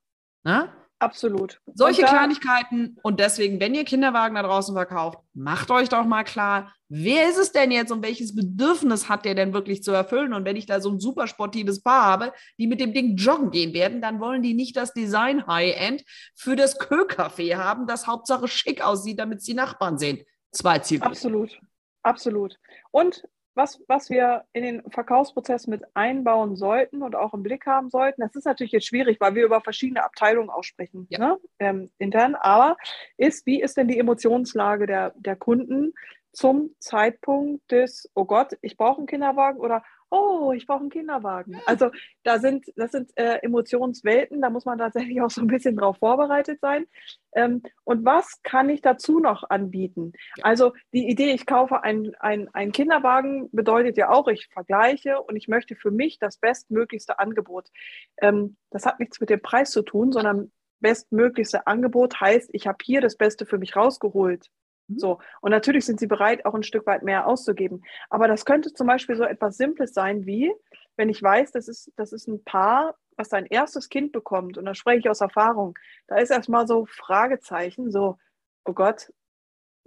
Na? 0.44 0.85
Absolut. 1.00 1.60
Solche 1.74 2.04
und 2.04 2.08
Kleinigkeiten 2.08 2.98
und 3.04 3.20
deswegen, 3.20 3.60
wenn 3.60 3.76
ihr 3.76 3.84
Kinderwagen 3.84 4.36
da 4.36 4.44
draußen 4.44 4.74
verkauft, 4.74 5.20
macht 5.34 5.70
euch 5.70 5.90
doch 5.90 6.06
mal 6.06 6.24
klar, 6.24 6.74
wer 6.88 7.30
ist 7.30 7.38
es 7.38 7.52
denn 7.52 7.72
jetzt 7.72 7.92
und 7.92 8.02
welches 8.02 8.34
Bedürfnis 8.34 9.10
hat 9.10 9.26
der 9.26 9.36
denn 9.36 9.54
wirklich 9.54 9.84
zu 9.84 9.92
erfüllen? 9.92 10.34
Und 10.34 10.46
wenn 10.46 10.56
ich 10.56 10.66
da 10.66 10.80
so 10.80 10.90
ein 10.90 11.00
super 11.00 11.28
sportives 11.28 11.82
Paar 11.82 12.04
habe, 12.06 12.34
die 12.58 12.68
mit 12.68 12.80
dem 12.80 12.94
Ding 12.94 13.18
joggen 13.18 13.52
gehen 13.52 13.74
werden, 13.74 14.02
dann 14.02 14.22
wollen 14.22 14.42
die 14.42 14.54
nicht 14.54 14.78
das 14.78 14.94
Design 14.94 15.46
High-End 15.46 16.04
für 16.34 16.56
das 16.56 16.80
Kö-Café 16.80 17.58
haben, 17.58 17.88
das 17.88 18.08
Hauptsache 18.08 18.48
schick 18.48 18.82
aussieht, 18.82 19.20
damit 19.20 19.40
es 19.40 19.46
die 19.46 19.54
Nachbarn 19.54 19.98
sehen. 19.98 20.24
Zwei 20.52 20.80
Ziele. 20.80 21.04
Absolut. 21.04 21.60
Absolut. 22.04 22.58
Und 22.92 23.24
was, 23.56 23.82
was 23.88 24.10
wir 24.10 24.44
in 24.54 24.64
den 24.64 24.92
Verkaufsprozess 24.92 25.68
mit 25.68 25.84
einbauen 25.94 26.56
sollten 26.56 27.02
und 27.02 27.16
auch 27.16 27.34
im 27.34 27.44
Blick 27.44 27.66
haben 27.66 27.90
sollten, 27.90 28.22
das 28.22 28.36
ist 28.36 28.46
natürlich 28.46 28.74
jetzt 28.74 28.88
schwierig, 28.88 29.20
weil 29.20 29.36
wir 29.36 29.46
über 29.46 29.62
verschiedene 29.62 30.04
Abteilungen 30.04 30.50
aussprechen, 30.50 31.08
ja. 31.10 31.20
ne? 31.20 31.38
ähm, 31.60 31.90
intern, 31.98 32.36
aber 32.36 32.78
ist, 33.18 33.46
wie 33.46 33.62
ist 33.62 33.78
denn 33.78 33.88
die 33.88 34.00
Emotionslage 34.00 34.86
der, 34.86 35.14
der 35.16 35.36
Kunden 35.36 35.94
zum 36.34 36.76
Zeitpunkt 36.80 37.72
des, 37.72 38.12
oh 38.14 38.26
Gott, 38.26 38.58
ich 38.62 38.78
brauche 38.78 38.98
einen 38.98 39.08
Kinderwagen 39.08 39.60
oder 39.60 39.84
oh, 40.10 40.52
ich 40.54 40.66
brauche 40.66 40.82
einen 40.82 40.90
Kinderwagen. 40.90 41.60
Also 41.66 41.90
da 42.24 42.40
sind, 42.40 42.66
das 42.76 42.92
sind 42.92 43.12
äh, 43.16 43.40
Emotionswelten, 43.42 44.42
da 44.42 44.50
muss 44.50 44.66
man 44.66 44.78
tatsächlich 44.78 45.22
auch 45.22 45.30
so 45.30 45.42
ein 45.42 45.48
bisschen 45.48 45.76
drauf 45.76 45.98
vorbereitet 45.98 46.60
sein. 46.62 46.86
Ähm, 47.34 47.64
und 47.84 48.06
was 48.06 48.42
kann 48.44 48.70
ich 48.70 48.82
dazu 48.82 49.20
noch 49.20 49.50
anbieten? 49.50 50.14
Also 50.42 50.74
die 50.94 51.08
Idee, 51.10 51.32
ich 51.32 51.46
kaufe 51.46 51.84
einen 51.84 52.16
ein 52.20 52.72
Kinderwagen, 52.72 53.50
bedeutet 53.52 53.98
ja 53.98 54.10
auch, 54.10 54.28
ich 54.28 54.48
vergleiche 54.48 55.22
und 55.22 55.36
ich 55.36 55.48
möchte 55.48 55.76
für 55.76 55.92
mich 55.92 56.20
das 56.20 56.38
bestmöglichste 56.38 57.20
Angebot. 57.20 57.70
Ähm, 58.18 58.58
das 58.72 58.86
hat 58.86 59.00
nichts 59.00 59.20
mit 59.20 59.30
dem 59.30 59.42
Preis 59.42 59.72
zu 59.72 59.82
tun, 59.82 60.12
sondern 60.12 60.52
bestmöglichste 60.80 61.68
Angebot 61.68 62.20
heißt, 62.20 62.50
ich 62.54 62.68
habe 62.68 62.78
hier 62.84 63.02
das 63.02 63.18
Beste 63.18 63.46
für 63.46 63.58
mich 63.58 63.76
rausgeholt. 63.76 64.50
Mhm. 64.88 65.00
So. 65.00 65.20
Und 65.42 65.52
natürlich 65.52 65.86
sind 65.86 66.00
sie 66.00 66.08
bereit, 66.08 66.46
auch 66.46 66.54
ein 66.54 66.64
Stück 66.64 66.86
weit 66.86 67.04
mehr 67.04 67.28
auszugeben. 67.28 67.84
Aber 68.10 68.28
das 68.28 68.46
könnte 68.46 68.74
zum 68.74 68.88
Beispiel 68.88 69.16
so 69.16 69.24
etwas 69.24 69.58
Simples 69.58 69.94
sein 69.94 70.26
wie, 70.26 70.54
wenn 70.98 71.10
ich 71.10 71.22
weiß, 71.22 71.52
das 71.52 71.68
ist, 71.68 71.92
das 71.96 72.14
ist 72.14 72.28
ein 72.28 72.44
Paar, 72.44 72.96
was 73.18 73.30
sein 73.30 73.46
erstes 73.46 73.90
Kind 73.90 74.12
bekommt, 74.12 74.58
und 74.58 74.66
da 74.66 74.74
spreche 74.76 75.00
ich 75.00 75.10
aus 75.10 75.22
Erfahrung, 75.22 75.78
da 76.08 76.18
ist 76.18 76.32
erstmal 76.32 76.68
so 76.68 76.86
Fragezeichen, 76.86 77.92
so, 77.92 78.18
oh 78.66 78.74
Gott, 78.74 79.12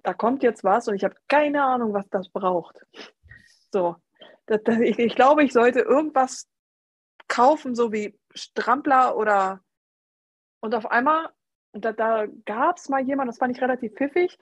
da 0.03 0.15
kommt 0.15 0.43
jetzt 0.43 0.65
was 0.65 0.89
und 0.89 0.95
ich 0.95 1.05
habe 1.05 1.17
keine 1.29 1.65
Ahnung, 1.65 1.93
was 1.93 2.09
das 2.09 2.29
braucht. 2.29 2.87
So, 3.71 3.97
das, 4.47 4.63
das, 4.65 4.79
ich, 4.81 4.99
ich 4.99 5.15
glaube, 5.15 5.45
ich 5.45 5.53
sollte 5.53 5.81
irgendwas 5.81 6.49
kaufen, 7.27 7.75
so 7.75 7.93
wie 7.93 8.19
Strampler 8.35 9.17
oder 9.17 9.61
und 10.61 10.75
auf 10.75 10.91
einmal, 10.91 11.29
da, 11.73 11.93
da 11.93 12.27
gab 12.45 12.79
es 12.79 12.89
mal 12.89 13.03
jemand, 13.03 13.29
das 13.29 13.39
fand 13.39 13.57
ich 13.57 13.63
relativ 13.63 13.95
pfiffig, 13.95 14.39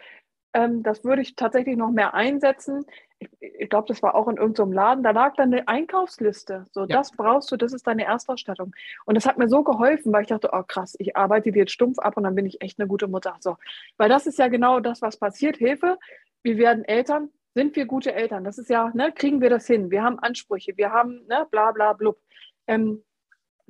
ähm, 0.57 0.83
das 0.83 1.05
würde 1.05 1.21
ich 1.21 1.37
tatsächlich 1.37 1.77
noch 1.77 1.91
mehr 1.91 2.15
einsetzen. 2.15 2.87
Ich, 3.19 3.29
ich 3.41 3.69
glaube, 3.69 3.89
das 3.89 4.03
war 4.03 4.15
auch 4.15 4.27
in 4.27 4.39
irgendeinem 4.39 4.73
Laden. 4.73 5.05
Da 5.05 5.11
lag 5.11 5.35
dann 5.37 5.53
eine 5.53 5.69
Einkaufsliste. 5.69 6.65
So, 6.73 6.81
ja. 6.81 6.87
das 6.87 7.13
brauchst 7.13 7.53
du, 7.53 7.59
das 7.59 7.75
ist 7.75 7.87
deine 7.87 8.07
Erstausstattung. 8.07 8.75
Und 9.05 9.17
das 9.17 9.27
hat 9.27 9.37
mir 9.37 9.49
so 9.49 9.63
geholfen, 9.63 10.15
weil 10.15 10.23
ich 10.23 10.29
dachte, 10.29 10.49
oh 10.53 10.63
krass, 10.67 10.97
ich 10.99 11.15
arbeite 11.15 11.53
die 11.53 11.59
jetzt 11.59 11.73
stumpf 11.73 11.99
ab 11.99 12.17
und 12.17 12.23
dann 12.23 12.35
bin 12.35 12.47
ich 12.47 12.63
echt 12.63 12.81
eine 12.81 12.89
gute 12.89 13.07
Mutter. 13.07 13.37
So, 13.41 13.57
weil 13.99 14.09
das 14.09 14.27
ist 14.27 14.39
ja 14.39 14.49
genau 14.49 14.81
das, 14.81 15.03
was 15.03 15.19
passiert. 15.19 15.59
Hilfe, 15.59 15.99
wir 16.43 16.57
werden 16.57 16.85
Eltern. 16.85 17.29
Sind 17.55 17.77
wir 17.77 17.85
gute 17.85 18.15
Eltern? 18.15 18.45
Das 18.45 18.57
ist 18.57 18.71
ja, 18.71 18.91
ne, 18.95 19.13
kriegen 19.13 19.43
wir 19.43 19.51
das 19.51 19.67
hin? 19.67 19.91
Wir 19.91 20.03
haben 20.03 20.19
Ansprüche, 20.19 20.73
wir 20.77 20.91
haben, 20.91 21.27
ne, 21.27 21.47
bla 21.51 21.73
bla 21.73 21.93
blub. 21.93 22.19
Ähm, 22.67 23.03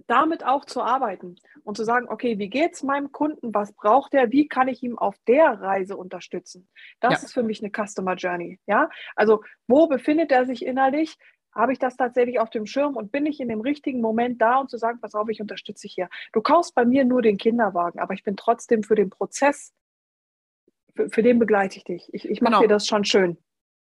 damit 0.06 0.44
auch 0.44 0.64
zu 0.64 0.82
arbeiten 0.82 1.36
und 1.64 1.76
zu 1.76 1.84
sagen, 1.84 2.08
okay, 2.08 2.38
wie 2.38 2.48
geht 2.48 2.74
es 2.74 2.82
meinem 2.82 3.12
Kunden? 3.12 3.54
Was 3.54 3.72
braucht 3.72 4.14
er? 4.14 4.30
Wie 4.30 4.46
kann 4.46 4.68
ich 4.68 4.82
ihm 4.82 4.98
auf 4.98 5.16
der 5.26 5.60
Reise 5.60 5.96
unterstützen? 5.96 6.68
Das 7.00 7.14
ja. 7.14 7.26
ist 7.26 7.32
für 7.32 7.42
mich 7.42 7.62
eine 7.62 7.70
Customer 7.70 8.14
Journey. 8.14 8.60
Ja, 8.66 8.90
also 9.14 9.42
wo 9.66 9.86
befindet 9.86 10.30
er 10.30 10.44
sich 10.44 10.64
innerlich? 10.64 11.16
Habe 11.52 11.72
ich 11.72 11.78
das 11.78 11.96
tatsächlich 11.96 12.38
auf 12.38 12.50
dem 12.50 12.66
Schirm 12.66 12.96
und 12.96 13.10
bin 13.10 13.24
ich 13.24 13.40
in 13.40 13.48
dem 13.48 13.62
richtigen 13.62 14.02
Moment 14.02 14.42
da 14.42 14.58
und 14.58 14.70
zu 14.70 14.76
sagen, 14.76 15.00
pass 15.00 15.14
auf, 15.14 15.28
ich 15.30 15.40
unterstütze 15.40 15.82
dich 15.82 15.94
hier. 15.94 16.10
Du 16.32 16.42
kaufst 16.42 16.74
bei 16.74 16.84
mir 16.84 17.06
nur 17.06 17.22
den 17.22 17.38
Kinderwagen, 17.38 17.98
aber 17.98 18.12
ich 18.12 18.22
bin 18.22 18.36
trotzdem 18.36 18.82
für 18.82 18.94
den 18.94 19.08
Prozess, 19.08 19.72
für, 20.94 21.08
für 21.08 21.22
den 21.22 21.38
begleite 21.38 21.78
ich 21.78 21.84
dich. 21.84 22.12
Ich, 22.12 22.28
ich 22.28 22.42
mache 22.42 22.52
genau. 22.52 22.62
dir 22.62 22.68
das 22.68 22.86
schon 22.86 23.04
schön. 23.04 23.38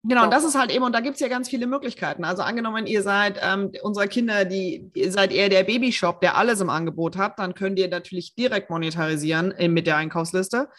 Genau, 0.03 0.23
und 0.23 0.33
das 0.33 0.43
ist 0.43 0.55
halt 0.55 0.71
eben, 0.71 0.83
und 0.83 0.93
da 0.93 0.99
gibt 0.99 1.15
es 1.15 1.19
ja 1.21 1.27
ganz 1.27 1.47
viele 1.47 1.67
Möglichkeiten. 1.67 2.23
Also 2.23 2.41
angenommen, 2.41 2.87
ihr 2.87 3.03
seid 3.03 3.39
ähm, 3.39 3.71
unsere 3.83 4.07
Kinder, 4.07 4.45
die 4.45 4.89
ihr 4.95 5.11
seid 5.11 5.31
eher 5.31 5.47
der 5.47 5.63
Babyshop, 5.63 6.21
der 6.21 6.37
alles 6.37 6.59
im 6.59 6.71
Angebot 6.71 7.17
hat, 7.17 7.37
dann 7.37 7.53
könnt 7.53 7.77
ihr 7.77 7.87
natürlich 7.87 8.33
direkt 8.33 8.71
monetarisieren 8.71 9.51
äh, 9.51 9.67
mit 9.67 9.85
der 9.85 9.97
Einkaufsliste. 9.97 10.69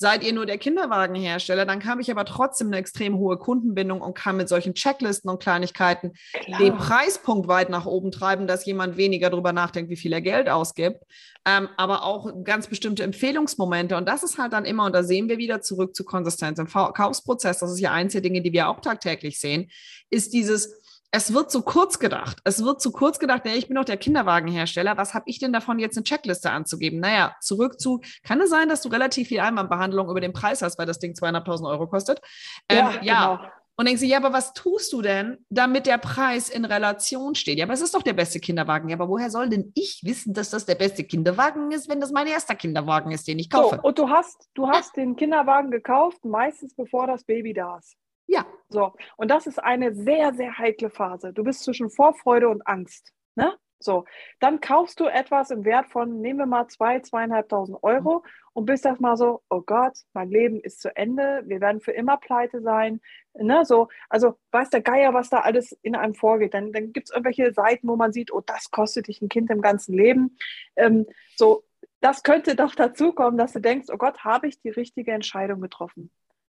Seid 0.00 0.22
ihr 0.22 0.32
nur 0.32 0.46
der 0.46 0.58
Kinderwagenhersteller, 0.58 1.66
dann 1.66 1.84
habe 1.84 2.02
ich 2.02 2.12
aber 2.12 2.24
trotzdem 2.24 2.68
eine 2.68 2.76
extrem 2.76 3.18
hohe 3.18 3.36
Kundenbindung 3.36 4.00
und 4.00 4.14
kann 4.14 4.36
mit 4.36 4.48
solchen 4.48 4.74
Checklisten 4.74 5.28
und 5.28 5.42
Kleinigkeiten 5.42 6.12
Klar. 6.32 6.60
den 6.60 6.76
Preispunkt 6.76 7.48
weit 7.48 7.68
nach 7.68 7.84
oben 7.84 8.12
treiben, 8.12 8.46
dass 8.46 8.64
jemand 8.64 8.96
weniger 8.96 9.28
darüber 9.28 9.52
nachdenkt, 9.52 9.90
wie 9.90 9.96
viel 9.96 10.12
er 10.12 10.20
Geld 10.20 10.48
ausgibt. 10.48 11.02
Ähm, 11.44 11.68
aber 11.76 12.04
auch 12.04 12.44
ganz 12.44 12.68
bestimmte 12.68 13.02
Empfehlungsmomente. 13.02 13.96
Und 13.96 14.06
das 14.08 14.22
ist 14.22 14.38
halt 14.38 14.52
dann 14.52 14.66
immer, 14.66 14.84
und 14.84 14.94
da 14.94 15.02
sehen 15.02 15.28
wir 15.28 15.38
wieder 15.38 15.62
zurück 15.62 15.96
zu 15.96 16.04
Konsistenz 16.04 16.60
im 16.60 16.68
Kaufsprozess. 16.68 17.58
Das 17.58 17.72
ist 17.72 17.80
ja 17.80 17.90
eins 17.90 18.12
der 18.12 18.20
Dinge, 18.20 18.40
die 18.40 18.52
wir 18.52 18.68
auch 18.68 18.78
tagtäglich 18.78 19.40
sehen, 19.40 19.68
ist 20.10 20.32
dieses, 20.32 20.80
es 21.10 21.32
wird 21.32 21.50
zu 21.50 21.62
kurz 21.62 21.98
gedacht. 21.98 22.38
Es 22.44 22.62
wird 22.62 22.80
zu 22.80 22.92
kurz 22.92 23.18
gedacht, 23.18 23.46
ja, 23.46 23.52
ich 23.52 23.66
bin 23.66 23.76
doch 23.76 23.84
der 23.84 23.96
Kinderwagenhersteller. 23.96 24.96
Was 24.96 25.14
habe 25.14 25.24
ich 25.26 25.38
denn 25.38 25.52
davon, 25.52 25.78
jetzt 25.78 25.96
eine 25.96 26.04
Checkliste 26.04 26.50
anzugeben? 26.50 27.00
Naja, 27.00 27.34
zurück 27.40 27.80
zu, 27.80 28.00
kann 28.22 28.40
es 28.40 28.50
sein, 28.50 28.68
dass 28.68 28.82
du 28.82 28.88
relativ 28.88 29.28
viel 29.28 29.40
Einwandbehandlung 29.40 30.10
über 30.10 30.20
den 30.20 30.32
Preis 30.32 30.60
hast, 30.60 30.78
weil 30.78 30.86
das 30.86 30.98
Ding 30.98 31.14
zweieinhalbtausend 31.14 31.68
Euro 31.68 31.86
kostet? 31.86 32.20
Ähm, 32.68 32.78
ja, 32.78 33.02
ja. 33.02 33.36
Genau. 33.36 33.50
Und 33.80 33.86
denkst 33.86 34.00
du, 34.02 34.08
ja, 34.08 34.16
aber 34.16 34.32
was 34.32 34.54
tust 34.54 34.92
du 34.92 35.02
denn, 35.02 35.38
damit 35.50 35.86
der 35.86 35.98
Preis 35.98 36.48
in 36.48 36.64
Relation 36.64 37.36
steht? 37.36 37.58
Ja, 37.58 37.64
aber 37.64 37.74
es 37.74 37.80
ist 37.80 37.94
doch 37.94 38.02
der 38.02 38.12
beste 38.12 38.40
Kinderwagen. 38.40 38.88
Ja, 38.88 38.96
aber 38.96 39.08
woher 39.08 39.30
soll 39.30 39.48
denn 39.48 39.70
ich 39.76 40.00
wissen, 40.02 40.34
dass 40.34 40.50
das 40.50 40.66
der 40.66 40.74
beste 40.74 41.04
Kinderwagen 41.04 41.70
ist, 41.70 41.88
wenn 41.88 42.00
das 42.00 42.10
mein 42.10 42.26
erster 42.26 42.56
Kinderwagen 42.56 43.12
ist, 43.12 43.28
den 43.28 43.38
ich 43.38 43.48
kaufe? 43.48 43.76
So, 43.76 43.82
und 43.82 43.96
du 43.96 44.10
hast, 44.10 44.48
du 44.54 44.68
hast 44.68 44.96
den 44.96 45.14
Kinderwagen 45.14 45.70
gekauft, 45.70 46.24
meistens 46.24 46.74
bevor 46.74 47.06
das 47.06 47.22
Baby 47.22 47.54
da 47.54 47.78
ist. 47.78 47.96
Ja. 48.28 48.46
So, 48.68 48.92
und 49.16 49.30
das 49.30 49.46
ist 49.46 49.58
eine 49.58 49.94
sehr, 49.94 50.34
sehr 50.34 50.58
heikle 50.58 50.90
Phase. 50.90 51.32
Du 51.32 51.42
bist 51.42 51.64
zwischen 51.64 51.90
Vorfreude 51.90 52.48
und 52.48 52.66
Angst. 52.66 53.12
Ne? 53.34 53.54
So, 53.80 54.04
dann 54.40 54.60
kaufst 54.60 55.00
du 55.00 55.06
etwas 55.06 55.50
im 55.50 55.64
Wert 55.64 55.86
von, 55.86 56.20
nehmen 56.20 56.40
wir 56.40 56.46
mal 56.46 56.66
zwei, 56.68 57.00
zweieinhalbtausend 57.00 57.78
Euro 57.82 58.24
und 58.52 58.66
bist 58.66 58.84
das 58.84 58.98
mal 59.00 59.16
so, 59.16 59.42
oh 59.48 59.62
Gott, 59.62 59.96
mein 60.12 60.30
Leben 60.30 60.60
ist 60.60 60.80
zu 60.82 60.94
Ende, 60.96 61.42
wir 61.46 61.60
werden 61.60 61.80
für 61.80 61.92
immer 61.92 62.18
pleite 62.18 62.60
sein. 62.60 63.00
Ne? 63.34 63.64
So, 63.64 63.88
also 64.10 64.36
weiß 64.50 64.70
der 64.70 64.82
Geier, 64.82 65.14
was 65.14 65.30
da 65.30 65.40
alles 65.40 65.72
in 65.82 65.94
einem 65.94 66.14
vorgeht. 66.14 66.54
Dann, 66.54 66.72
dann 66.72 66.92
gibt 66.92 67.08
es 67.08 67.14
irgendwelche 67.14 67.52
Seiten, 67.54 67.88
wo 67.88 67.96
man 67.96 68.12
sieht, 68.12 68.32
oh, 68.32 68.42
das 68.44 68.70
kostet 68.70 69.06
dich 69.06 69.22
ein 69.22 69.28
Kind 69.28 69.48
im 69.50 69.62
ganzen 69.62 69.94
Leben. 69.94 70.36
Ähm, 70.76 71.06
so, 71.36 71.64
das 72.00 72.22
könnte 72.22 72.56
doch 72.56 72.74
dazu 72.74 73.12
kommen, 73.12 73.38
dass 73.38 73.52
du 73.54 73.60
denkst, 73.60 73.88
oh 73.92 73.96
Gott, 73.96 74.24
habe 74.24 74.48
ich 74.48 74.60
die 74.60 74.70
richtige 74.70 75.12
Entscheidung 75.12 75.60
getroffen? 75.60 76.10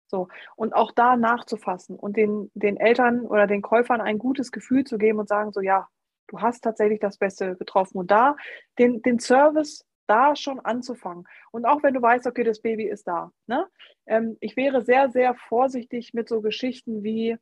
So. 0.08 0.28
Und 0.54 0.74
auch 0.74 0.92
da 0.92 1.16
nachzufassen 1.16 1.96
und 1.96 2.16
den, 2.16 2.50
den 2.54 2.76
Eltern 2.76 3.22
oder 3.22 3.46
den 3.46 3.62
Käufern 3.62 4.00
ein 4.00 4.18
gutes 4.18 4.52
Gefühl 4.52 4.84
zu 4.84 4.98
geben 4.98 5.18
und 5.18 5.28
sagen, 5.28 5.52
so 5.52 5.60
ja, 5.60 5.88
du 6.28 6.40
hast 6.40 6.62
tatsächlich 6.62 7.00
das 7.00 7.18
Beste 7.18 7.56
getroffen. 7.56 7.98
Und 7.98 8.10
da 8.10 8.36
den, 8.78 9.02
den 9.02 9.18
Service 9.18 9.84
da 10.06 10.36
schon 10.36 10.60
anzufangen. 10.60 11.24
Und 11.50 11.64
auch 11.64 11.82
wenn 11.82 11.94
du 11.94 12.02
weißt, 12.02 12.26
okay, 12.26 12.44
das 12.44 12.60
Baby 12.60 12.84
ist 12.84 13.06
da. 13.08 13.32
Ne? 13.46 13.66
Ähm, 14.06 14.36
ich 14.40 14.56
wäre 14.56 14.82
sehr, 14.82 15.10
sehr 15.10 15.34
vorsichtig 15.34 16.14
mit 16.14 16.28
so 16.28 16.40
Geschichten 16.40 17.02
wie 17.02 17.36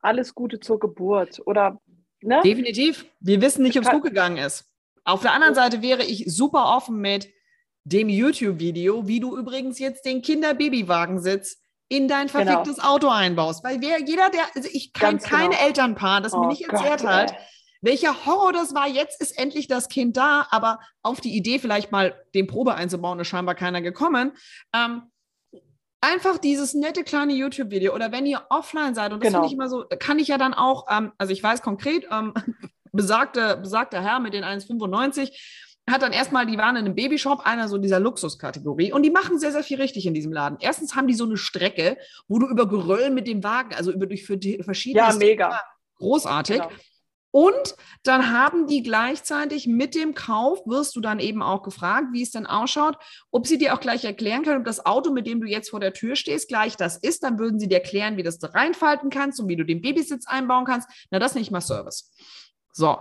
alles 0.00 0.34
Gute 0.34 0.60
zur 0.60 0.78
Geburt 0.78 1.40
oder 1.46 1.80
ne? 2.20 2.40
Definitiv. 2.44 3.06
Wir 3.20 3.40
wissen 3.40 3.62
nicht, 3.62 3.78
ob 3.78 3.84
es 3.84 3.90
gut 3.90 4.04
gegangen 4.04 4.36
ist. 4.36 4.70
Auf 5.04 5.22
der 5.22 5.32
anderen 5.32 5.54
Seite 5.54 5.82
wäre 5.82 6.04
ich 6.04 6.24
super 6.26 6.76
offen 6.76 7.00
mit 7.00 7.32
dem 7.84 8.08
YouTube-Video, 8.08 9.06
wie 9.06 9.20
du 9.20 9.36
übrigens 9.36 9.78
jetzt 9.78 10.04
den 10.04 10.20
Kinder-Babywagen-Sitz 10.20 11.62
in 11.88 12.08
dein 12.08 12.26
genau. 12.26 12.44
verficktes 12.44 12.76
genau. 12.76 12.88
Auto 12.88 13.08
einbaust. 13.08 13.62
Weil 13.64 13.80
wer, 13.80 14.00
jeder, 14.00 14.30
der, 14.30 14.42
also 14.54 14.68
ich 14.72 14.92
kenne 14.92 15.18
kein 15.18 15.50
genau. 15.50 15.62
Elternpaar, 15.62 16.20
das 16.20 16.34
oh 16.34 16.40
mir 16.40 16.48
nicht 16.48 16.68
erzählt 16.68 17.00
Gott, 17.00 17.08
hat, 17.08 17.34
welcher 17.80 18.26
Horror 18.26 18.52
das 18.52 18.74
war. 18.74 18.88
Jetzt 18.88 19.20
ist 19.20 19.38
endlich 19.38 19.68
das 19.68 19.88
Kind 19.88 20.16
da, 20.16 20.46
aber 20.50 20.80
auf 21.02 21.20
die 21.20 21.36
Idee, 21.36 21.58
vielleicht 21.58 21.92
mal 21.92 22.20
den 22.34 22.46
Probe 22.46 22.74
einzubauen, 22.74 23.20
ist 23.20 23.28
scheinbar 23.28 23.54
keiner 23.54 23.82
gekommen. 23.82 24.32
Ähm, 24.74 25.02
einfach 26.00 26.38
dieses 26.38 26.74
nette 26.74 27.04
kleine 27.04 27.34
YouTube-Video 27.34 27.94
oder 27.94 28.12
wenn 28.12 28.26
ihr 28.26 28.42
offline 28.50 28.94
seid, 28.94 29.12
und 29.12 29.22
das 29.22 29.28
genau. 29.28 29.40
finde 29.40 29.48
ich 29.48 29.54
immer 29.54 29.68
so, 29.68 29.84
kann 29.98 30.18
ich 30.18 30.28
ja 30.28 30.38
dann 30.38 30.54
auch, 30.54 30.86
ähm, 30.90 31.12
also 31.18 31.32
ich 31.32 31.42
weiß 31.42 31.62
konkret, 31.62 32.06
ähm, 32.10 32.34
besagte, 32.92 33.58
besagter 33.58 34.02
Herr 34.02 34.20
mit 34.20 34.32
den 34.32 34.44
1,95 34.44 35.30
hat 35.88 36.02
dann 36.02 36.12
erstmal, 36.12 36.46
die 36.46 36.58
waren 36.58 36.76
in 36.76 36.84
einem 36.84 36.94
Babyshop, 36.94 37.46
einer 37.46 37.68
so 37.68 37.78
dieser 37.78 38.00
Luxuskategorie 38.00 38.92
und 38.92 39.02
die 39.02 39.10
machen 39.10 39.38
sehr, 39.38 39.52
sehr 39.52 39.62
viel 39.62 39.80
richtig 39.80 40.06
in 40.06 40.14
diesem 40.14 40.32
Laden. 40.32 40.58
Erstens 40.60 40.96
haben 40.96 41.06
die 41.06 41.14
so 41.14 41.24
eine 41.24 41.36
Strecke, 41.36 41.96
wo 42.28 42.38
du 42.38 42.48
über 42.48 42.68
Geröll 42.68 43.10
mit 43.10 43.26
dem 43.26 43.44
Wagen, 43.44 43.74
also 43.74 43.92
über 43.92 44.06
durch 44.06 44.26
verschiedene 44.26 45.04
ja, 45.04 45.14
mega. 45.14 45.60
großartig. 45.98 46.56
Genau. 46.56 46.70
Und 47.36 47.76
dann 48.02 48.32
haben 48.32 48.66
die 48.66 48.82
gleichzeitig 48.82 49.66
mit 49.66 49.94
dem 49.94 50.14
Kauf, 50.14 50.60
wirst 50.64 50.96
du 50.96 51.02
dann 51.02 51.20
eben 51.20 51.42
auch 51.42 51.62
gefragt, 51.62 52.06
wie 52.12 52.22
es 52.22 52.30
denn 52.30 52.46
ausschaut, 52.46 52.96
ob 53.30 53.46
sie 53.46 53.58
dir 53.58 53.74
auch 53.74 53.80
gleich 53.80 54.06
erklären 54.06 54.42
können, 54.42 54.60
ob 54.60 54.64
das 54.64 54.86
Auto, 54.86 55.12
mit 55.12 55.26
dem 55.26 55.42
du 55.42 55.46
jetzt 55.46 55.68
vor 55.68 55.78
der 55.78 55.92
Tür 55.92 56.16
stehst, 56.16 56.48
gleich 56.48 56.76
das 56.76 56.96
ist. 56.96 57.22
Dann 57.24 57.38
würden 57.38 57.60
sie 57.60 57.68
dir 57.68 57.74
erklären, 57.74 58.16
wie 58.16 58.22
das 58.22 58.38
du 58.38 58.46
reinfalten 58.54 59.10
kannst 59.10 59.38
und 59.38 59.48
wie 59.48 59.56
du 59.56 59.64
den 59.64 59.82
Babysitz 59.82 60.26
einbauen 60.26 60.64
kannst. 60.64 60.88
Na, 61.10 61.18
das 61.18 61.34
nicht 61.34 61.50
mal 61.50 61.60
Service. 61.60 62.10
So, 62.72 63.00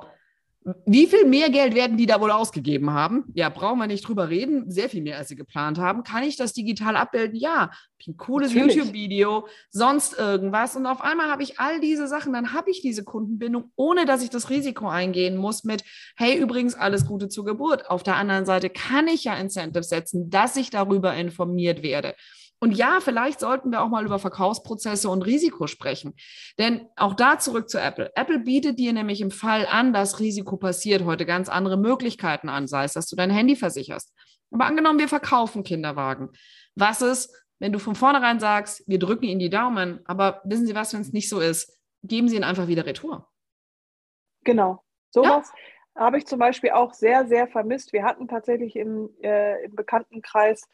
wie 0.88 1.06
viel 1.06 1.26
mehr 1.26 1.52
Geld 1.52 1.76
werden 1.76 1.96
die 1.96 2.08
da 2.08 2.20
wohl 2.20 2.32
ausgegeben 2.32 2.92
haben? 2.92 3.26
Ja, 3.36 3.50
brauchen 3.50 3.78
wir 3.78 3.86
nicht 3.86 4.08
drüber 4.08 4.30
reden. 4.30 4.72
Sehr 4.72 4.90
viel 4.90 5.04
mehr, 5.04 5.18
als 5.18 5.28
sie 5.28 5.36
geplant 5.36 5.78
haben. 5.78 6.04
Kann 6.04 6.24
ich 6.24 6.38
das 6.38 6.54
digital 6.54 6.96
abbilden? 6.96 7.38
Ja. 7.38 7.70
Ein 8.08 8.18
cooles 8.18 8.54
YouTube-Video, 8.54 9.48
sonst 9.72 10.18
irgendwas. 10.18 10.76
Und 10.76 10.86
auf 10.86 11.02
einmal 11.02 11.32
habe 11.32 11.42
ich 11.42 11.60
all 11.60 11.80
diese 11.80 12.08
Sachen. 12.08 12.34
Dann 12.34 12.54
habe 12.54 12.70
ich 12.70 12.82
diese 12.82 13.04
Kundenbindung, 13.04 13.72
ohne 13.76 14.06
dass 14.06 14.24
ich 14.24 14.30
das 14.30 14.52
Risiko 14.52 14.88
eingehen 14.88 15.38
muss 15.38 15.64
mit, 15.64 15.84
hey, 16.16 16.38
übrigens, 16.38 16.76
alles 16.76 17.08
Gute 17.08 17.30
zur 17.30 17.46
Geburt. 17.46 17.90
Auf 17.90 18.04
der 18.04 18.16
anderen 18.16 18.46
Seite 18.46 18.70
kann 18.70 19.08
ich 19.08 19.24
ja 19.24 19.36
Incentives 19.36 19.90
setzen, 19.90 20.30
dass 20.30 20.56
ich 20.56 20.70
darüber 20.70 21.16
informiert 21.16 21.82
werde. 21.82 22.14
Und 22.66 22.72
ja, 22.72 22.98
vielleicht 23.00 23.42
sollten 23.42 23.70
wir 23.70 23.84
auch 23.84 23.90
mal 23.90 24.04
über 24.04 24.18
Verkaufsprozesse 24.18 25.08
und 25.08 25.22
Risiko 25.22 25.68
sprechen. 25.68 26.16
Denn 26.58 26.90
auch 26.96 27.14
da 27.14 27.38
zurück 27.38 27.70
zu 27.70 27.80
Apple. 27.80 28.12
Apple 28.16 28.40
bietet 28.40 28.80
dir 28.80 28.92
nämlich 28.92 29.22
im 29.22 29.30
Fall 29.30 29.68
an, 29.68 29.94
dass 29.94 30.20
Risiko 30.20 30.58
passiert, 30.58 31.06
heute 31.06 31.28
ganz 31.28 31.48
andere 31.48 31.78
Möglichkeiten 31.78 32.50
an, 32.50 32.68
sei 32.68 32.86
es, 32.86 32.94
dass 32.94 33.06
du 33.06 33.16
dein 33.16 33.30
Handy 33.30 33.56
versicherst. 33.56 34.16
Aber 34.50 34.66
angenommen, 34.66 34.98
wir 34.98 35.08
verkaufen 35.08 35.64
Kinderwagen. 35.64 36.32
Was 36.74 37.04
ist, 37.04 37.32
wenn 37.60 37.72
du 37.72 37.78
von 37.78 37.94
vornherein 37.94 38.40
sagst, 38.40 38.84
wir 38.88 38.98
drücken 38.98 39.26
Ihnen 39.26 39.40
die 39.40 39.52
Daumen, 39.52 40.00
aber 40.06 40.42
wissen 40.44 40.66
Sie 40.66 40.74
was, 40.74 40.92
wenn 40.92 41.02
es 41.02 41.14
nicht 41.14 41.30
so 41.30 41.42
ist, 41.42 41.72
geben 42.02 42.30
Sie 42.30 42.36
ihn 42.36 42.44
einfach 42.44 42.68
wieder 42.68 42.88
retour. 42.88 43.30
Genau. 44.44 44.84
Sowas 45.12 45.52
ja? 45.96 46.02
habe 46.02 46.18
ich 46.18 46.26
zum 46.26 46.40
Beispiel 46.40 46.72
auch 46.72 46.96
sehr, 46.96 47.28
sehr 47.28 47.48
vermisst. 47.48 47.94
Wir 47.94 48.06
hatten 48.06 48.28
tatsächlich 48.28 48.76
im, 48.76 49.12
äh, 49.22 49.66
im 49.66 49.76
Bekanntenkreis 49.76 50.68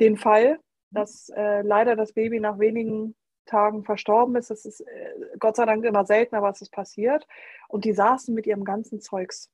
den 0.00 0.16
Fall, 0.16 0.58
dass 0.96 1.28
äh, 1.28 1.62
leider 1.62 1.94
das 1.94 2.12
Baby 2.12 2.40
nach 2.40 2.58
wenigen 2.58 3.14
Tagen 3.44 3.84
verstorben 3.84 4.34
ist. 4.36 4.50
Das 4.50 4.64
ist 4.64 4.80
äh, 4.80 5.14
Gott 5.38 5.56
sei 5.56 5.66
Dank 5.66 5.84
immer 5.84 6.04
seltener, 6.04 6.42
was 6.42 6.60
ist 6.62 6.72
passiert. 6.72 7.26
Und 7.68 7.84
die 7.84 7.92
saßen 7.92 8.34
mit 8.34 8.46
ihrem 8.46 8.64
ganzen 8.64 9.00
Zeugs. 9.00 9.50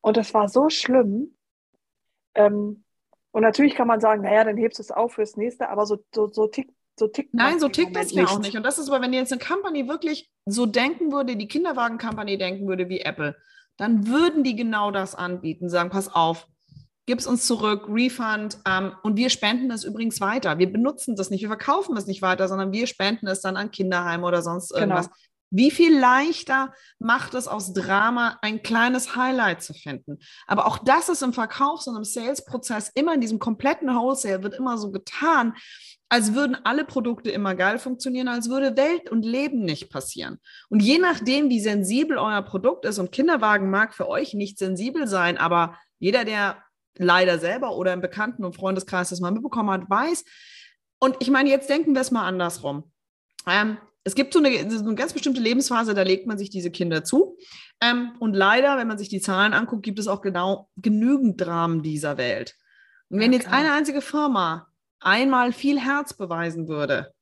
Und 0.00 0.16
das 0.16 0.32
war 0.34 0.48
so 0.48 0.68
schlimm. 0.68 1.36
Ähm, 2.34 2.84
und 3.32 3.42
natürlich 3.42 3.74
kann 3.74 3.88
man 3.88 4.00
sagen, 4.00 4.22
naja, 4.22 4.44
dann 4.44 4.56
hebst 4.56 4.78
du 4.78 4.82
es 4.82 4.90
auf 4.90 5.14
fürs 5.14 5.36
nächste, 5.36 5.68
aber 5.68 5.86
so, 5.86 6.04
so, 6.14 6.26
so 6.28 6.46
tickt 6.46 6.74
so 6.98 7.08
tickt 7.08 7.32
Nein, 7.32 7.58
so 7.58 7.68
tickt 7.68 7.96
das 7.96 8.12
ja 8.12 8.26
auch 8.26 8.40
nicht. 8.40 8.56
Und 8.56 8.62
das 8.62 8.78
ist 8.78 8.90
aber, 8.90 9.02
wenn 9.02 9.12
jetzt 9.12 9.32
eine 9.32 9.40
Company 9.40 9.88
wirklich 9.88 10.30
so 10.44 10.66
denken 10.66 11.12
würde, 11.12 11.36
die 11.36 11.48
Kinderwagen-Company 11.48 12.36
denken 12.36 12.68
würde 12.68 12.88
wie 12.90 13.00
Apple, 13.00 13.36
dann 13.78 14.06
würden 14.06 14.44
die 14.44 14.56
genau 14.56 14.90
das 14.90 15.14
anbieten, 15.14 15.70
sagen, 15.70 15.88
pass 15.88 16.12
auf, 16.12 16.46
gib 17.10 17.18
es 17.18 17.26
uns 17.26 17.44
zurück, 17.44 17.86
Refund. 17.88 18.58
Ähm, 18.64 18.92
und 19.02 19.16
wir 19.16 19.30
spenden 19.30 19.68
das 19.68 19.82
übrigens 19.82 20.20
weiter. 20.20 20.58
Wir 20.58 20.70
benutzen 20.70 21.16
das 21.16 21.28
nicht, 21.28 21.40
wir 21.40 21.48
verkaufen 21.48 21.96
es 21.96 22.06
nicht 22.06 22.22
weiter, 22.22 22.46
sondern 22.46 22.70
wir 22.70 22.86
spenden 22.86 23.26
es 23.26 23.40
dann 23.40 23.56
an 23.56 23.72
Kinderheim 23.72 24.22
oder 24.22 24.42
sonst 24.42 24.68
genau. 24.68 24.80
irgendwas. 24.80 25.06
Genau. 25.06 25.16
Wie 25.52 25.72
viel 25.72 25.98
leichter 25.98 26.72
macht 27.00 27.34
es 27.34 27.48
aus 27.48 27.72
Drama, 27.72 28.38
ein 28.42 28.62
kleines 28.62 29.16
Highlight 29.16 29.60
zu 29.60 29.74
finden? 29.74 30.18
Aber 30.46 30.68
auch 30.68 30.78
das 30.78 31.08
ist 31.08 31.22
im 31.24 31.32
Verkaufs- 31.32 31.88
und 31.88 31.96
im 31.96 32.04
Sales-Prozess 32.04 32.92
immer 32.94 33.14
in 33.14 33.20
diesem 33.20 33.40
kompletten 33.40 33.88
Wholesale 33.88 34.44
wird 34.44 34.54
immer 34.54 34.78
so 34.78 34.92
getan, 34.92 35.54
als 36.08 36.34
würden 36.34 36.58
alle 36.62 36.84
Produkte 36.84 37.32
immer 37.32 37.56
geil 37.56 37.80
funktionieren, 37.80 38.28
als 38.28 38.48
würde 38.48 38.76
Welt 38.76 39.10
und 39.10 39.24
Leben 39.24 39.64
nicht 39.64 39.90
passieren. 39.90 40.38
Und 40.68 40.80
je 40.80 40.98
nachdem, 40.98 41.50
wie 41.50 41.58
sensibel 41.58 42.18
euer 42.18 42.42
Produkt 42.42 42.84
ist, 42.84 43.00
und 43.00 43.10
Kinderwagen 43.10 43.68
mag 43.68 43.96
für 43.96 44.08
euch 44.08 44.32
nicht 44.32 44.58
sensibel 44.58 45.08
sein, 45.08 45.38
aber 45.38 45.76
jeder, 45.98 46.24
der 46.24 46.56
leider 46.96 47.38
selber 47.38 47.76
oder 47.76 47.92
im 47.92 48.00
Bekannten- 48.00 48.44
und 48.44 48.56
Freundeskreis 48.56 49.10
das 49.10 49.20
mal 49.20 49.30
mitbekommen 49.30 49.70
hat, 49.70 49.88
weiß. 49.88 50.24
Und 50.98 51.16
ich 51.20 51.30
meine, 51.30 51.50
jetzt 51.50 51.70
denken 51.70 51.94
wir 51.94 52.00
es 52.00 52.10
mal 52.10 52.26
andersrum. 52.26 52.90
Ähm, 53.46 53.78
es 54.04 54.14
gibt 54.14 54.32
so 54.32 54.38
eine, 54.38 54.70
so 54.70 54.84
eine, 54.84 54.94
ganz 54.94 55.12
bestimmte 55.12 55.40
Lebensphase, 55.40 55.94
da 55.94 56.02
legt 56.02 56.26
man 56.26 56.38
sich 56.38 56.50
diese 56.50 56.70
Kinder 56.70 57.04
zu. 57.04 57.36
Ähm, 57.80 58.12
und 58.18 58.34
leider, 58.34 58.76
wenn 58.76 58.88
man 58.88 58.98
sich 58.98 59.08
die 59.08 59.20
Zahlen 59.20 59.52
anguckt, 59.52 59.82
gibt 59.82 59.98
es 59.98 60.08
auch 60.08 60.22
genau 60.22 60.68
genügend 60.76 61.40
Dramen 61.40 61.82
dieser 61.82 62.16
Welt. 62.16 62.54
Und 63.08 63.20
wenn 63.20 63.32
ja, 63.32 63.38
jetzt 63.38 63.50
eine 63.50 63.72
einzige 63.72 64.00
Firma 64.00 64.68
einmal 65.00 65.52
viel 65.52 65.78
Herz 65.78 66.14
beweisen 66.14 66.68
würde, 66.68 67.12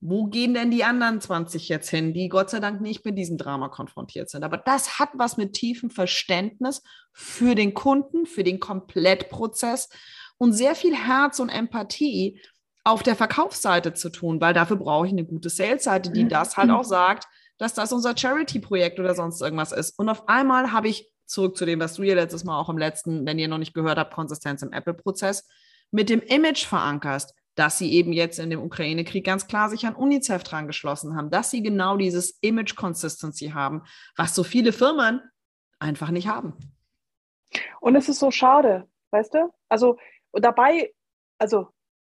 wo 0.00 0.26
gehen 0.26 0.54
denn 0.54 0.70
die 0.70 0.84
anderen 0.84 1.20
20 1.20 1.68
jetzt 1.68 1.90
hin, 1.90 2.14
die 2.14 2.28
Gott 2.28 2.48
sei 2.50 2.60
Dank 2.60 2.80
nicht 2.80 3.04
mit 3.04 3.18
diesem 3.18 3.36
Drama 3.36 3.68
konfrontiert 3.68 4.30
sind? 4.30 4.44
Aber 4.44 4.56
das 4.56 4.98
hat 4.98 5.10
was 5.14 5.36
mit 5.36 5.52
tiefem 5.52 5.90
Verständnis 5.90 6.82
für 7.12 7.54
den 7.54 7.74
Kunden, 7.74 8.24
für 8.24 8.42
den 8.42 8.60
Komplettprozess 8.60 9.90
und 10.38 10.54
sehr 10.54 10.74
viel 10.74 10.94
Herz 10.94 11.38
und 11.38 11.50
Empathie 11.50 12.40
auf 12.82 13.02
der 13.02 13.14
Verkaufsseite 13.14 13.92
zu 13.92 14.08
tun, 14.08 14.40
weil 14.40 14.54
dafür 14.54 14.76
brauche 14.76 15.06
ich 15.06 15.12
eine 15.12 15.26
gute 15.26 15.50
Sales-Seite, 15.50 16.10
die 16.10 16.26
das 16.26 16.56
halt 16.56 16.70
auch 16.70 16.84
sagt, 16.84 17.26
dass 17.58 17.74
das 17.74 17.92
unser 17.92 18.16
Charity-Projekt 18.16 18.98
oder 18.98 19.14
sonst 19.14 19.42
irgendwas 19.42 19.72
ist. 19.72 19.98
Und 19.98 20.08
auf 20.08 20.28
einmal 20.30 20.72
habe 20.72 20.88
ich 20.88 21.12
zurück 21.26 21.58
zu 21.58 21.66
dem, 21.66 21.78
was 21.78 21.94
du 21.94 22.02
hier 22.02 22.14
letztes 22.14 22.44
Mal 22.44 22.58
auch 22.58 22.70
im 22.70 22.78
letzten, 22.78 23.26
wenn 23.26 23.38
ihr 23.38 23.48
noch 23.48 23.58
nicht 23.58 23.74
gehört 23.74 23.98
habt, 23.98 24.14
Konsistenz 24.14 24.62
im 24.62 24.72
Apple-Prozess, 24.72 25.46
mit 25.90 26.08
dem 26.08 26.20
Image 26.20 26.64
verankerst 26.64 27.34
dass 27.60 27.76
sie 27.76 27.92
eben 27.92 28.14
jetzt 28.14 28.38
in 28.38 28.48
dem 28.48 28.62
Ukraine-Krieg 28.62 29.22
ganz 29.22 29.46
klar 29.46 29.68
sich 29.68 29.86
an 29.86 29.94
UNICEF 29.94 30.42
dran 30.42 30.66
geschlossen 30.66 31.14
haben, 31.14 31.28
dass 31.28 31.50
sie 31.50 31.62
genau 31.62 31.98
dieses 31.98 32.38
Image 32.40 32.74
Consistency 32.74 33.50
haben, 33.50 33.82
was 34.16 34.34
so 34.34 34.44
viele 34.44 34.72
Firmen 34.72 35.20
einfach 35.78 36.10
nicht 36.10 36.26
haben. 36.26 36.54
Und 37.80 37.96
es 37.96 38.08
ist 38.08 38.18
so 38.18 38.30
schade, 38.30 38.88
weißt 39.10 39.34
du? 39.34 39.52
Also 39.68 39.98
dabei, 40.32 40.94
also 41.38 41.68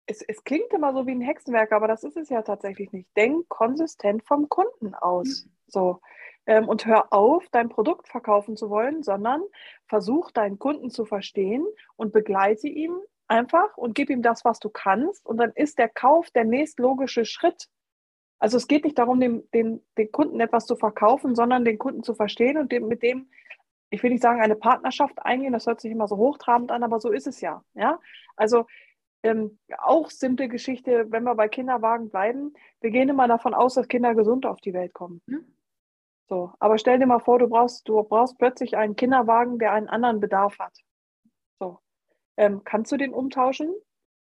es, 0.06 0.20
es 0.22 0.42
klingt 0.42 0.72
immer 0.72 0.92
so 0.92 1.06
wie 1.06 1.12
ein 1.12 1.20
Hexenwerk, 1.20 1.70
aber 1.70 1.87
das 1.87 2.02
ist 2.02 2.16
es 2.16 2.28
ja 2.28 2.42
tatsächlich 2.42 2.90
nicht. 2.90 3.09
Denk 3.16 3.48
konsistent 3.48 4.24
vom 4.24 4.48
Kunden 4.48 4.96
aus. 4.96 5.44
Mhm. 5.46 5.52
So. 5.68 6.00
Ähm, 6.46 6.68
und 6.68 6.87
hör 6.87 7.12
auf, 7.12 7.44
dein 7.52 7.68
Produkt 7.68 8.09
verkaufen 8.09 8.56
zu 8.56 8.68
wollen, 8.68 9.04
sondern 9.04 9.42
versuch 9.87 10.32
deinen 10.32 10.59
Kunden 10.59 10.90
zu 10.90 11.04
verstehen 11.04 11.64
und 11.94 12.12
begleite 12.12 12.66
ihn 12.66 12.98
einfach 13.28 13.76
und 13.76 13.94
gib 13.94 14.10
ihm 14.10 14.22
das, 14.22 14.44
was 14.44 14.58
du 14.58 14.68
kannst. 14.68 15.24
Und 15.26 15.38
dann 15.38 15.52
ist 15.54 15.78
der 15.78 15.88
Kauf 15.88 16.30
der 16.30 16.44
nächstlogische 16.44 17.24
Schritt. 17.24 17.68
Also 18.38 18.56
es 18.56 18.68
geht 18.68 18.84
nicht 18.84 18.98
darum, 18.98 19.20
dem, 19.20 19.48
dem, 19.52 19.82
den 19.96 20.12
Kunden 20.12 20.40
etwas 20.40 20.66
zu 20.66 20.76
verkaufen, 20.76 21.34
sondern 21.34 21.64
den 21.64 21.78
Kunden 21.78 22.02
zu 22.02 22.14
verstehen 22.14 22.58
und 22.58 22.70
dem, 22.70 22.86
mit 22.88 23.02
dem, 23.02 23.30
ich 23.90 24.02
will 24.02 24.10
nicht 24.10 24.22
sagen, 24.22 24.42
eine 24.42 24.56
Partnerschaft 24.56 25.24
eingehen, 25.24 25.52
das 25.52 25.66
hört 25.66 25.80
sich 25.80 25.90
immer 25.90 26.08
so 26.08 26.16
hochtrabend 26.16 26.70
an, 26.70 26.82
aber 26.82 27.00
so 27.00 27.10
ist 27.10 27.26
es 27.26 27.40
ja. 27.40 27.64
ja? 27.74 27.98
Also 28.36 28.66
ähm, 29.22 29.58
auch 29.78 30.10
simple 30.10 30.48
Geschichte, 30.48 31.06
wenn 31.10 31.24
wir 31.24 31.34
bei 31.34 31.48
Kinderwagen 31.48 32.10
bleiben, 32.10 32.52
wir 32.80 32.90
gehen 32.90 33.08
immer 33.08 33.26
davon 33.26 33.54
aus, 33.54 33.74
dass 33.74 33.88
Kinder 33.88 34.14
gesund 34.14 34.44
auf 34.44 34.60
die 34.60 34.74
Welt 34.74 34.92
kommen. 34.92 35.22
Mhm. 35.26 35.56
So, 36.28 36.52
aber 36.58 36.76
stell 36.78 36.98
dir 36.98 37.06
mal 37.06 37.20
vor, 37.20 37.38
du 37.38 37.48
brauchst, 37.48 37.88
du 37.88 38.02
brauchst 38.02 38.36
plötzlich 38.38 38.76
einen 38.76 38.96
Kinderwagen, 38.96 39.58
der 39.58 39.72
einen 39.72 39.88
anderen 39.88 40.20
Bedarf 40.20 40.58
hat. 40.58 40.76
Ähm, 42.37 42.62
kannst 42.64 42.92
du 42.92 42.96
den 42.96 43.12
umtauschen? 43.12 43.75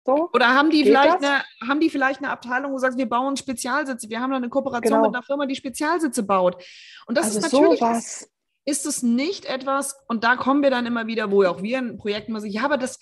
So? 0.05 0.31
Oder 0.33 0.55
haben 0.55 0.71
die, 0.71 0.85
vielleicht 0.85 1.23
eine, 1.23 1.43
haben 1.69 1.81
die 1.81 1.91
vielleicht 1.91 2.21
eine 2.21 2.31
Abteilung, 2.31 2.71
wo 2.71 2.77
du 2.77 2.81
sagst, 2.81 2.97
wir 2.97 3.09
bauen 3.09 3.37
Spezialsitze? 3.37 4.09
Wir 4.09 4.21
haben 4.21 4.31
da 4.31 4.39
eine 4.39 4.49
Kooperation 4.49 4.95
genau. 4.95 5.07
mit 5.07 5.15
einer 5.15 5.23
Firma, 5.23 5.45
die 5.45 5.55
Spezialsitze 5.55 6.23
baut. 6.23 6.65
Und 7.07 7.19
das 7.19 7.27
also 7.27 7.39
ist 7.39 7.53
natürlich. 7.53 7.81
Sowas. 7.81 8.31
Ist 8.65 8.85
es 8.85 9.03
nicht 9.03 9.47
etwas, 9.47 9.97
und 10.09 10.25
da 10.25 10.37
kommen 10.37 10.63
wir 10.63 10.71
dann 10.71 10.85
immer 10.85 11.07
wieder, 11.07 11.31
wo 11.31 11.43
auch 11.45 11.63
wir 11.63 11.79
in 11.79 11.97
Projekten 11.97 12.33
immer 12.33 12.41
sagen, 12.41 12.53
ja, 12.53 12.65
aber 12.65 12.77
das, 12.77 12.99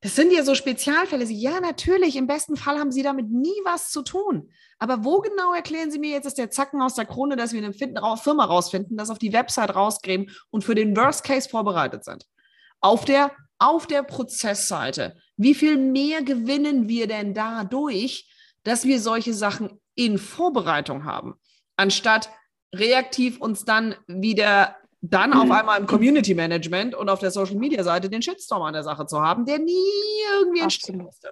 das 0.00 0.16
sind 0.16 0.32
ja 0.32 0.42
so 0.42 0.54
Spezialfälle. 0.54 1.24
Ja, 1.24 1.60
natürlich, 1.60 2.16
im 2.16 2.26
besten 2.26 2.56
Fall 2.56 2.78
haben 2.78 2.90
Sie 2.90 3.02
damit 3.02 3.30
nie 3.30 3.58
was 3.64 3.90
zu 3.90 4.02
tun. 4.02 4.50
Aber 4.78 5.04
wo 5.04 5.20
genau 5.20 5.52
erklären 5.52 5.90
Sie 5.90 5.98
mir 5.98 6.10
jetzt, 6.10 6.26
ist 6.26 6.38
der 6.38 6.50
Zacken 6.50 6.80
aus 6.80 6.94
der 6.94 7.04
Krone, 7.04 7.36
dass 7.36 7.52
wir 7.52 7.62
eine 7.62 7.72
Firma 7.72 8.44
rausfinden, 8.44 8.96
das 8.96 9.10
auf 9.10 9.18
die 9.18 9.32
Website 9.32 9.74
rausgräben 9.74 10.30
und 10.50 10.64
für 10.64 10.74
den 10.74 10.96
Worst 10.96 11.24
Case 11.24 11.48
vorbereitet 11.48 12.04
sind? 12.04 12.26
Auf 12.80 13.04
der 13.04 13.30
auf 13.58 13.86
der 13.86 14.02
Prozessseite, 14.02 15.16
wie 15.36 15.54
viel 15.54 15.76
mehr 15.76 16.22
gewinnen 16.22 16.88
wir 16.88 17.06
denn 17.06 17.34
dadurch, 17.34 18.30
dass 18.62 18.84
wir 18.84 19.00
solche 19.00 19.34
Sachen 19.34 19.80
in 19.94 20.18
Vorbereitung 20.18 21.04
haben, 21.04 21.34
anstatt 21.76 22.30
reaktiv 22.74 23.40
uns 23.40 23.64
dann 23.64 23.94
wieder 24.06 24.76
dann 25.00 25.34
auf 25.34 25.50
einmal 25.50 25.78
im 25.78 25.86
Community 25.86 26.34
Management 26.34 26.94
und 26.94 27.10
auf 27.10 27.18
der 27.18 27.30
Social 27.30 27.56
Media 27.56 27.82
Seite 27.84 28.08
den 28.08 28.22
Shitstorm 28.22 28.62
an 28.62 28.72
der 28.72 28.82
Sache 28.82 29.04
zu 29.06 29.20
haben, 29.20 29.44
der 29.44 29.58
nie 29.58 29.74
irgendwie 30.32 30.60
entstehen 30.60 30.98
musste. 30.98 31.30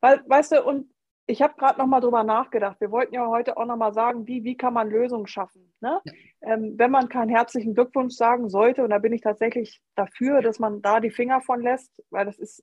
Weil, 0.00 0.22
weißt 0.28 0.52
du, 0.52 0.62
und 0.62 0.88
ich 1.26 1.42
habe 1.42 1.54
gerade 1.56 1.80
noch 1.80 1.86
mal 1.86 2.00
drüber 2.00 2.22
nachgedacht. 2.22 2.80
Wir 2.80 2.92
wollten 2.92 3.14
ja 3.14 3.26
heute 3.26 3.56
auch 3.56 3.66
noch 3.66 3.76
mal 3.76 3.92
sagen, 3.92 4.26
wie, 4.28 4.44
wie 4.44 4.56
kann 4.56 4.72
man 4.72 4.88
Lösungen 4.88 5.26
schaffen. 5.26 5.72
Ne? 5.80 6.00
Ja. 6.04 6.12
Ähm, 6.46 6.74
wenn 6.78 6.92
man 6.92 7.08
keinen 7.08 7.28
herzlichen 7.28 7.74
Glückwunsch 7.74 8.14
sagen 8.14 8.48
sollte, 8.48 8.84
und 8.84 8.90
da 8.90 8.98
bin 8.98 9.12
ich 9.12 9.20
tatsächlich 9.20 9.82
dafür, 9.96 10.42
dass 10.42 10.60
man 10.60 10.80
da 10.80 11.00
die 11.00 11.10
Finger 11.10 11.40
von 11.40 11.60
lässt, 11.60 11.90
weil 12.10 12.24
das 12.24 12.38
ist 12.38 12.62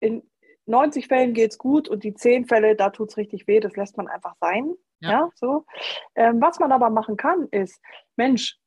in 0.00 0.28
90 0.66 1.06
Fällen 1.06 1.34
geht 1.34 1.52
es 1.52 1.58
gut 1.58 1.88
und 1.88 2.04
die 2.04 2.14
10 2.14 2.46
Fälle, 2.46 2.76
da 2.76 2.90
tut 2.90 3.10
es 3.10 3.16
richtig 3.16 3.46
weh, 3.46 3.60
das 3.60 3.76
lässt 3.76 3.96
man 3.96 4.08
einfach 4.08 4.34
sein. 4.40 4.74
Ja, 5.00 5.10
ja 5.10 5.30
so. 5.34 5.64
Ähm, 6.14 6.40
was 6.40 6.58
man 6.58 6.72
aber 6.72 6.90
machen 6.90 7.16
kann, 7.16 7.48
ist, 7.50 7.80
Mensch, 8.16 8.58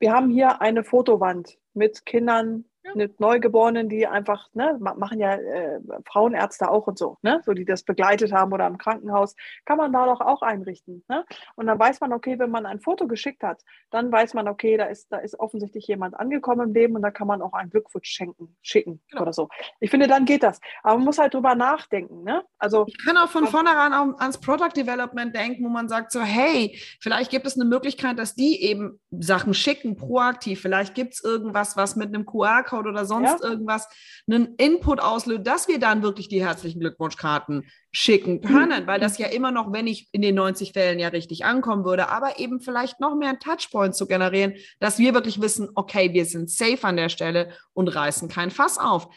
wir 0.00 0.12
haben 0.12 0.30
hier 0.30 0.60
eine 0.60 0.82
Fotowand 0.82 1.58
mit 1.74 2.04
Kindern 2.06 2.64
mit 2.94 3.20
Neugeborenen, 3.20 3.88
die 3.88 4.06
einfach, 4.06 4.48
ne, 4.54 4.78
machen 4.78 5.20
ja 5.20 5.34
äh, 5.34 5.80
Frauenärzte 6.06 6.70
auch 6.70 6.86
und 6.86 6.98
so, 6.98 7.18
ne, 7.22 7.40
so 7.44 7.52
die 7.52 7.64
das 7.64 7.82
begleitet 7.82 8.32
haben 8.32 8.52
oder 8.52 8.66
im 8.66 8.78
Krankenhaus, 8.78 9.34
kann 9.64 9.78
man 9.78 9.92
da 9.92 10.06
doch 10.06 10.20
auch 10.20 10.42
einrichten. 10.42 11.04
Ne? 11.08 11.24
Und 11.56 11.66
dann 11.66 11.78
weiß 11.78 12.00
man, 12.00 12.12
okay, 12.12 12.38
wenn 12.38 12.50
man 12.50 12.66
ein 12.66 12.80
Foto 12.80 13.06
geschickt 13.06 13.42
hat, 13.42 13.62
dann 13.90 14.10
weiß 14.10 14.34
man, 14.34 14.48
okay, 14.48 14.76
da 14.76 14.84
ist, 14.86 15.10
da 15.12 15.18
ist 15.18 15.38
offensichtlich 15.38 15.86
jemand 15.86 16.18
angekommen 16.18 16.68
im 16.68 16.74
Leben 16.74 16.96
und 16.96 17.02
da 17.02 17.10
kann 17.10 17.26
man 17.26 17.42
auch 17.42 17.52
einen 17.52 17.70
Glückwunsch 17.70 18.08
schenken, 18.08 18.56
schicken 18.62 19.00
genau. 19.10 19.22
oder 19.22 19.32
so. 19.32 19.48
Ich 19.80 19.90
finde, 19.90 20.06
dann 20.06 20.24
geht 20.24 20.42
das. 20.42 20.60
Aber 20.82 20.96
man 20.96 21.04
muss 21.04 21.18
halt 21.18 21.34
drüber 21.34 21.54
nachdenken. 21.54 22.22
Ne? 22.24 22.42
Also, 22.58 22.84
ich 22.86 22.98
kann 23.04 23.16
auch 23.16 23.28
von 23.28 23.46
vornherein 23.46 23.92
auch 23.92 24.18
ans 24.18 24.38
Product 24.38 24.72
Development 24.76 25.34
denken, 25.34 25.64
wo 25.64 25.68
man 25.68 25.88
sagt 25.88 26.12
so, 26.12 26.20
hey, 26.20 26.78
vielleicht 27.00 27.30
gibt 27.30 27.46
es 27.46 27.54
eine 27.54 27.64
Möglichkeit, 27.64 28.18
dass 28.18 28.34
die 28.34 28.62
eben 28.62 29.00
Sachen 29.10 29.54
schicken, 29.54 29.96
proaktiv. 29.96 30.60
Vielleicht 30.60 30.94
gibt 30.94 31.14
es 31.14 31.24
irgendwas, 31.24 31.76
was 31.76 31.96
mit 31.96 32.08
einem 32.08 32.26
QR-Code 32.26 32.83
QR-Code 32.84 32.88
oder 32.90 33.04
sonst 33.04 33.42
ja. 33.42 33.50
irgendwas 33.50 33.88
einen 34.30 34.54
Input 34.56 35.00
auslöst, 35.00 35.46
dass 35.46 35.68
wir 35.68 35.78
dann 35.78 36.02
wirklich 36.02 36.28
die 36.28 36.44
herzlichen 36.44 36.80
Glückwunschkarten 36.80 37.64
schicken 37.90 38.40
können, 38.40 38.86
weil 38.86 39.00
das 39.00 39.18
ja 39.18 39.28
immer 39.28 39.50
noch, 39.50 39.72
wenn 39.72 39.86
ich 39.86 40.08
in 40.12 40.22
den 40.22 40.34
90 40.34 40.72
Fällen 40.72 40.98
ja 40.98 41.08
richtig 41.08 41.44
ankommen 41.44 41.84
würde, 41.84 42.08
aber 42.08 42.38
eben 42.38 42.60
vielleicht 42.60 43.00
noch 43.00 43.14
mehr 43.16 43.38
Touchpoints 43.38 43.98
zu 43.98 44.06
generieren, 44.06 44.54
dass 44.80 44.98
wir 44.98 45.14
wirklich 45.14 45.40
wissen, 45.40 45.68
okay, 45.74 46.12
wir 46.12 46.24
sind 46.24 46.50
safe 46.50 46.82
an 46.82 46.96
der 46.96 47.08
Stelle 47.08 47.50
und 47.72 47.88
reißen 47.88 48.28
kein 48.28 48.50
Fass 48.50 48.78
auf. 48.78 49.08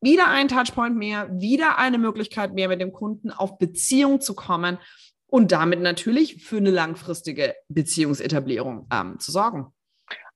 Wieder 0.00 0.28
ein 0.28 0.48
Touchpoint 0.48 0.96
mehr, 0.96 1.28
wieder 1.32 1.78
eine 1.78 1.98
Möglichkeit 1.98 2.54
mehr 2.54 2.68
mit 2.68 2.80
dem 2.80 2.92
Kunden 2.92 3.30
auf 3.30 3.58
Beziehung 3.58 4.20
zu 4.20 4.34
kommen 4.34 4.78
und 5.26 5.50
damit 5.52 5.80
natürlich 5.80 6.42
für 6.44 6.58
eine 6.58 6.70
langfristige 6.70 7.54
Beziehungsetablierung 7.68 8.86
ähm, 8.92 9.18
zu 9.18 9.32
sorgen. 9.32 9.72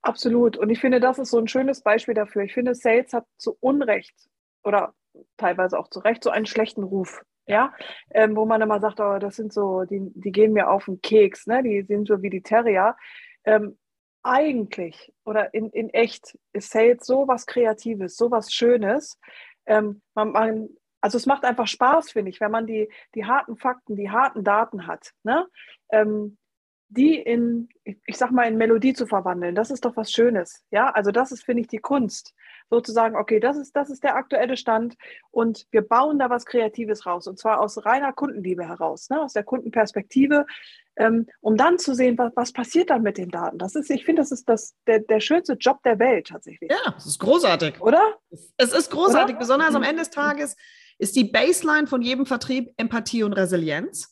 Absolut. 0.02 0.56
Und 0.56 0.70
ich 0.70 0.80
finde, 0.80 1.00
das 1.00 1.18
ist 1.18 1.30
so 1.30 1.38
ein 1.38 1.48
schönes 1.48 1.82
Beispiel 1.82 2.14
dafür. 2.14 2.42
Ich 2.42 2.54
finde, 2.54 2.74
Sales 2.74 3.12
hat 3.12 3.24
zu 3.36 3.56
Unrecht 3.60 4.14
oder 4.64 4.94
teilweise 5.36 5.78
auch 5.78 5.88
zu 5.88 6.00
Recht 6.00 6.24
so 6.24 6.30
einen 6.30 6.46
schlechten 6.46 6.82
Ruf. 6.82 7.22
Ja, 7.46 7.74
ähm, 8.10 8.36
wo 8.36 8.44
man 8.44 8.62
immer 8.62 8.78
sagt, 8.78 9.00
oh, 9.00 9.18
das 9.18 9.34
sind 9.34 9.52
so, 9.52 9.82
die, 9.82 10.12
die 10.14 10.30
gehen 10.30 10.52
mir 10.52 10.70
auf 10.70 10.84
den 10.84 11.00
Keks, 11.00 11.48
ne? 11.48 11.60
die 11.64 11.82
sind 11.82 12.06
so 12.06 12.22
wie 12.22 12.30
die 12.30 12.42
Terrier. 12.42 12.96
Ähm, 13.44 13.76
eigentlich 14.22 15.12
oder 15.24 15.52
in, 15.52 15.70
in 15.70 15.90
echt 15.90 16.38
ist 16.52 16.70
Sales 16.70 17.04
so 17.04 17.26
was 17.26 17.46
Kreatives, 17.46 18.16
so 18.16 18.30
was 18.30 18.52
Schönes. 18.52 19.18
Ähm, 19.66 20.02
man, 20.14 20.30
man, 20.30 20.68
also 21.00 21.18
es 21.18 21.26
macht 21.26 21.44
einfach 21.44 21.66
Spaß, 21.66 22.12
finde 22.12 22.30
ich, 22.30 22.40
wenn 22.40 22.52
man 22.52 22.66
die, 22.66 22.88
die 23.16 23.24
harten 23.24 23.56
Fakten, 23.56 23.96
die 23.96 24.10
harten 24.10 24.44
Daten 24.44 24.86
hat. 24.86 25.12
Ne? 25.24 25.46
Ähm, 25.90 26.38
die 26.94 27.16
in, 27.16 27.68
ich 27.84 28.16
sag 28.16 28.32
mal, 28.32 28.44
in 28.44 28.58
Melodie 28.58 28.92
zu 28.92 29.06
verwandeln, 29.06 29.54
das 29.54 29.70
ist 29.70 29.84
doch 29.84 29.96
was 29.96 30.12
Schönes. 30.12 30.62
Ja, 30.70 30.90
also 30.90 31.10
das 31.10 31.32
ist, 31.32 31.44
finde 31.44 31.62
ich, 31.62 31.68
die 31.68 31.78
Kunst. 31.78 32.34
Sozusagen, 32.68 33.16
okay, 33.16 33.40
das 33.40 33.56
ist, 33.56 33.74
das 33.76 33.90
ist 33.90 34.02
der 34.02 34.16
aktuelle 34.16 34.56
Stand 34.56 34.96
und 35.30 35.66
wir 35.70 35.82
bauen 35.82 36.18
da 36.18 36.30
was 36.30 36.46
Kreatives 36.46 37.04
raus 37.06 37.26
und 37.26 37.38
zwar 37.38 37.60
aus 37.60 37.84
reiner 37.84 38.12
Kundenliebe 38.12 38.66
heraus, 38.66 39.10
ne, 39.10 39.20
aus 39.20 39.32
der 39.32 39.42
Kundenperspektive, 39.42 40.46
ähm, 40.96 41.26
um 41.40 41.56
dann 41.56 41.78
zu 41.78 41.94
sehen, 41.94 42.16
was, 42.18 42.32
was 42.34 42.52
passiert 42.52 42.90
dann 42.90 43.02
mit 43.02 43.18
den 43.18 43.30
Daten. 43.30 43.58
Das 43.58 43.74
ist, 43.74 43.90
ich 43.90 44.04
finde, 44.04 44.22
das 44.22 44.32
ist 44.32 44.48
das, 44.48 44.74
der, 44.86 45.00
der 45.00 45.20
schönste 45.20 45.54
Job 45.54 45.82
der 45.82 45.98
Welt 45.98 46.28
tatsächlich. 46.28 46.70
Ja, 46.70 46.94
es 46.96 47.06
ist 47.06 47.18
großartig. 47.18 47.80
Oder? 47.80 48.16
Es 48.56 48.72
ist 48.72 48.90
großartig, 48.90 49.36
Oder? 49.36 49.38
besonders 49.38 49.74
am 49.74 49.82
Ende 49.82 50.00
des 50.00 50.10
Tages 50.10 50.56
ist 50.98 51.16
die 51.16 51.24
Baseline 51.24 51.86
von 51.86 52.02
jedem 52.02 52.26
Vertrieb 52.26 52.72
Empathie 52.76 53.22
und 53.22 53.32
Resilienz. 53.32 54.11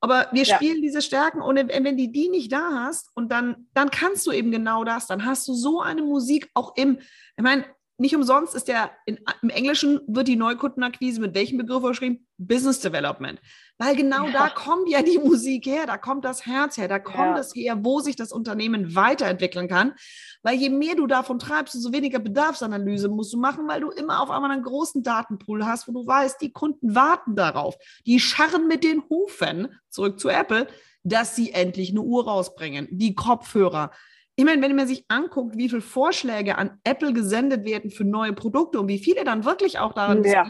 Aber 0.00 0.28
wir 0.32 0.44
ja. 0.44 0.56
spielen 0.56 0.80
diese 0.80 1.02
Stärken 1.02 1.42
und 1.42 1.56
wenn 1.56 1.84
du 1.84 2.08
die 2.08 2.30
nicht 2.30 2.50
da 2.52 2.84
hast 2.86 3.10
und 3.14 3.30
dann, 3.30 3.68
dann 3.74 3.90
kannst 3.90 4.26
du 4.26 4.32
eben 4.32 4.50
genau 4.50 4.82
das, 4.84 5.06
dann 5.06 5.26
hast 5.26 5.46
du 5.46 5.54
so 5.54 5.80
eine 5.80 6.02
Musik 6.02 6.48
auch 6.54 6.74
im, 6.76 6.98
ich 7.36 7.42
meine, 7.42 7.66
nicht 7.98 8.16
umsonst 8.16 8.54
ist 8.54 8.68
der, 8.68 8.90
in, 9.04 9.20
im 9.42 9.50
Englischen 9.50 10.00
wird 10.06 10.26
die 10.26 10.36
Neukundenakquise 10.36 11.20
mit 11.20 11.34
welchem 11.34 11.58
Begriff 11.58 11.82
geschrieben? 11.82 12.26
Business 12.38 12.80
Development. 12.80 13.38
Weil 13.80 13.96
genau 13.96 14.26
ja. 14.26 14.32
da 14.32 14.48
kommt 14.50 14.90
ja 14.90 15.00
die 15.00 15.18
Musik 15.24 15.64
her, 15.64 15.86
da 15.86 15.96
kommt 15.96 16.26
das 16.26 16.44
Herz 16.44 16.76
her, 16.76 16.86
da 16.86 16.98
kommt 16.98 17.38
es 17.38 17.54
ja. 17.54 17.62
her, 17.62 17.78
wo 17.82 18.00
sich 18.00 18.14
das 18.14 18.30
Unternehmen 18.30 18.94
weiterentwickeln 18.94 19.68
kann. 19.68 19.94
Weil 20.42 20.56
je 20.56 20.68
mehr 20.68 20.96
du 20.96 21.06
davon 21.06 21.38
treibst, 21.38 21.74
umso 21.74 21.90
weniger 21.90 22.18
Bedarfsanalyse 22.18 23.08
musst 23.08 23.32
du 23.32 23.38
machen, 23.38 23.66
weil 23.68 23.80
du 23.80 23.88
immer 23.88 24.20
auf 24.22 24.30
einmal 24.30 24.50
einen 24.50 24.62
großen 24.62 25.02
Datenpool 25.02 25.64
hast, 25.64 25.88
wo 25.88 25.92
du 25.92 26.06
weißt, 26.06 26.42
die 26.42 26.52
Kunden 26.52 26.94
warten 26.94 27.36
darauf. 27.36 27.76
Die 28.04 28.20
scharren 28.20 28.68
mit 28.68 28.84
den 28.84 29.02
Hufen, 29.08 29.68
zurück 29.88 30.20
zu 30.20 30.28
Apple, 30.28 30.66
dass 31.02 31.34
sie 31.34 31.52
endlich 31.52 31.90
eine 31.90 32.02
Uhr 32.02 32.26
rausbringen. 32.26 32.86
Die 32.90 33.14
Kopfhörer, 33.14 33.92
ich 34.36 34.44
meine, 34.44 34.60
wenn 34.60 34.76
man 34.76 34.88
sich 34.88 35.06
anguckt, 35.08 35.56
wie 35.56 35.70
viele 35.70 35.80
Vorschläge 35.80 36.58
an 36.58 36.78
Apple 36.84 37.14
gesendet 37.14 37.64
werden 37.64 37.90
für 37.90 38.04
neue 38.04 38.34
Produkte 38.34 38.78
und 38.78 38.88
wie 38.88 38.98
viele 38.98 39.24
dann 39.24 39.46
wirklich 39.46 39.78
auch 39.78 39.94
daran 39.94 40.22
ja. 40.22 40.46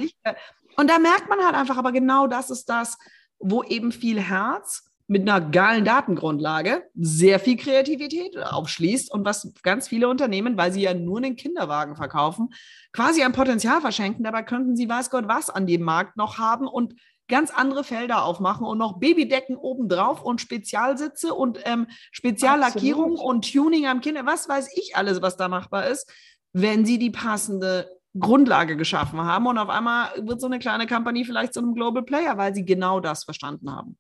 Und 0.77 0.91
da 0.91 0.99
merkt 0.99 1.29
man 1.29 1.45
halt 1.45 1.55
einfach, 1.55 1.77
aber 1.77 1.93
genau 1.93 2.27
das 2.27 2.51
ist 2.51 2.69
das, 2.69 2.97
wo 3.41 3.63
eben 3.63 3.93
viel 3.93 4.21
Herz 4.21 4.91
mit 5.11 5.29
einer 5.29 5.41
geilen 5.41 5.85
Datengrundlage 5.85 6.85
sehr 6.95 7.41
viel 7.41 7.57
Kreativität 7.57 8.39
aufschließt 8.39 9.13
und 9.13 9.25
was 9.25 9.53
ganz 9.65 9.89
viele 9.89 10.09
Unternehmen, 10.09 10.57
weil 10.57 10.73
sie 10.73 10.83
ja 10.83 10.95
nur 10.95 11.19
einen 11.19 11.35
Kinderwagen 11.35 11.97
verkaufen, 11.97 12.51
quasi 12.93 13.25
ein 13.25 13.33
Potenzial 13.33 13.81
verschenken. 13.81 14.23
Dabei 14.23 14.45
könnten 14.45 14.77
sie 14.77 14.89
weiß 14.89 15.11
Gott 15.11 15.27
was 15.27 15.51
an 15.51 15.67
dem 15.67 15.83
Markt 15.83 16.17
noch 16.17 16.39
haben 16.39 16.69
und 16.69 16.95
ganz 17.27 17.51
andere 17.51 17.83
Felder 17.83 18.25
aufmachen 18.25 18.65
und 18.65 18.79
noch 18.79 19.01
Babydecken 19.01 19.57
obendrauf 19.57 20.23
und 20.23 20.41
Spezialsitze 20.41 21.35
und 21.35 21.59
ähm, 21.65 21.89
Speziallackierung 22.13 23.13
Absolut. 23.13 23.35
und 23.35 23.53
Tuning 23.53 23.87
am 23.87 24.01
Kinder, 24.01 24.27
was 24.27 24.49
weiß 24.49 24.69
ich 24.77 24.95
alles, 24.95 25.23
was 25.23 25.37
da 25.37 25.49
machbar 25.49 25.89
ist, 25.89 26.09
wenn 26.53 26.85
sie 26.85 26.99
die 26.99 27.11
passende 27.11 28.00
Grundlage 28.19 28.77
geschaffen 28.77 29.21
haben 29.21 29.47
und 29.47 29.59
auf 29.59 29.69
einmal 29.69 30.11
wird 30.17 30.41
so 30.41 30.47
eine 30.47 30.59
kleine 30.59 30.87
Company 30.87 31.25
vielleicht 31.25 31.55
zu 31.55 31.61
einem 31.61 31.75
Global 31.75 32.03
Player, 32.03 32.37
weil 32.37 32.55
sie 32.55 32.65
genau 32.65 33.01
das 33.01 33.25
verstanden 33.25 33.71
haben. 33.71 33.99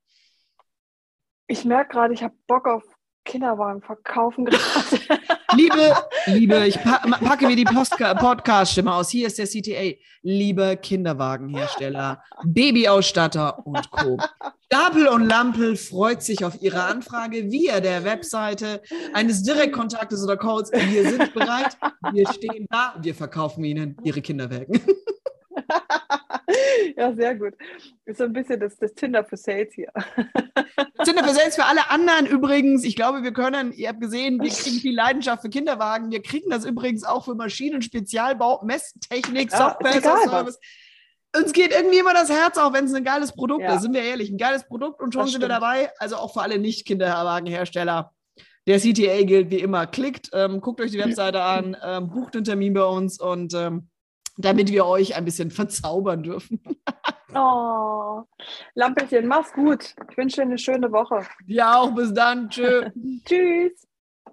Ich 1.46 1.64
merke 1.64 1.92
gerade, 1.92 2.14
ich 2.14 2.22
habe 2.22 2.34
Bock 2.46 2.66
auf 2.66 2.84
Kinderwagen 3.24 3.82
verkaufen 3.82 4.44
gerade. 4.46 5.20
Liebe, 5.56 5.94
liebe, 6.26 6.66
ich 6.66 6.78
packe 6.80 7.46
mir 7.46 7.56
die 7.56 7.64
Podcast-Stimme 7.64 8.92
aus. 8.92 9.10
Hier 9.10 9.26
ist 9.26 9.38
der 9.38 9.46
CTA. 9.46 9.98
Liebe 10.22 10.76
Kinderwagenhersteller, 10.76 12.22
Babyausstatter 12.44 13.66
und 13.66 13.90
Co. 13.90 14.18
Stapel 14.66 15.08
und 15.08 15.26
Lampel 15.26 15.76
freut 15.76 16.22
sich 16.22 16.44
auf 16.44 16.60
Ihre 16.62 16.84
Anfrage 16.84 17.50
via 17.50 17.80
der 17.80 18.04
Webseite 18.04 18.82
eines 19.14 19.42
Direktkontaktes 19.42 20.22
oder 20.22 20.36
Codes. 20.36 20.70
Wir 20.72 21.08
sind 21.08 21.34
bereit, 21.34 21.76
wir 22.12 22.28
stehen 22.32 22.66
da, 22.70 22.94
wir 23.00 23.14
verkaufen 23.14 23.64
Ihnen 23.64 23.96
Ihre 24.04 24.20
Kinderwagen. 24.20 24.80
ja, 26.96 27.12
sehr 27.12 27.34
gut. 27.34 27.54
Ist 28.04 28.18
so 28.18 28.24
ein 28.24 28.32
bisschen 28.32 28.60
das, 28.60 28.76
das 28.76 28.94
Tinder 28.94 29.24
für 29.24 29.36
Sales 29.36 29.72
hier. 29.74 29.92
Tinder 31.04 31.24
für 31.24 31.34
Sales 31.34 31.56
für 31.56 31.64
alle 31.64 31.90
anderen 31.90 32.26
übrigens. 32.26 32.84
Ich 32.84 32.96
glaube, 32.96 33.22
wir 33.22 33.32
können, 33.32 33.72
ihr 33.72 33.88
habt 33.88 34.00
gesehen, 34.00 34.40
wir 34.40 34.50
kriegen 34.50 34.76
viel 34.76 34.94
Leidenschaft 34.94 35.42
für 35.42 35.50
Kinderwagen. 35.50 36.10
Wir 36.10 36.22
kriegen 36.22 36.50
das 36.50 36.64
übrigens 36.64 37.04
auch 37.04 37.24
für 37.24 37.34
Maschinen, 37.34 37.82
Spezialbau, 37.82 38.62
Messtechnik, 38.64 39.52
ja, 39.52 39.58
Software, 39.58 40.00
Service. 40.02 40.58
Uns 41.36 41.52
geht 41.52 41.72
irgendwie 41.72 41.98
immer 41.98 42.12
das 42.12 42.28
Herz 42.28 42.58
auf, 42.58 42.72
wenn 42.72 42.86
es 42.86 42.94
ein 42.94 43.04
geiles 43.04 43.32
Produkt 43.32 43.62
ja. 43.62 43.76
ist. 43.76 43.82
Sind 43.82 43.94
wir 43.94 44.02
ehrlich, 44.02 44.30
ein 44.30 44.38
geiles 44.38 44.66
Produkt 44.66 45.00
und 45.00 45.12
schon 45.12 45.22
das 45.22 45.30
sind 45.30 45.42
stimmt. 45.42 45.52
wir 45.52 45.60
dabei. 45.60 45.90
Also 45.98 46.16
auch 46.16 46.32
für 46.32 46.42
alle 46.42 46.58
Nicht-Kinderwagenhersteller. 46.58 48.12
Der 48.66 48.78
CTA 48.78 49.22
gilt 49.22 49.50
wie 49.50 49.60
immer. 49.60 49.86
Klickt, 49.86 50.30
ähm, 50.32 50.60
guckt 50.60 50.80
euch 50.80 50.90
die 50.90 50.98
Webseite 51.04 51.42
an, 51.42 51.76
ähm, 51.82 52.10
bucht 52.10 52.34
einen 52.34 52.44
Termin 52.44 52.74
bei 52.74 52.84
uns 52.84 53.20
und 53.20 53.54
ähm, 53.54 53.89
damit 54.44 54.70
wir 54.70 54.86
euch 54.86 55.16
ein 55.16 55.24
bisschen 55.24 55.50
verzaubern 55.50 56.22
dürfen. 56.22 56.60
oh, 57.34 58.22
Lampelchen, 58.74 59.26
mach's 59.26 59.52
gut. 59.52 59.94
Ich 60.10 60.16
wünsche 60.16 60.36
dir 60.36 60.42
eine 60.42 60.58
schöne 60.58 60.90
Woche. 60.92 61.26
Ja, 61.46 61.80
auch 61.80 61.94
bis 61.94 62.12
dann. 62.12 62.50
Tschö. 62.50 62.90
Tschüss. 63.24 63.86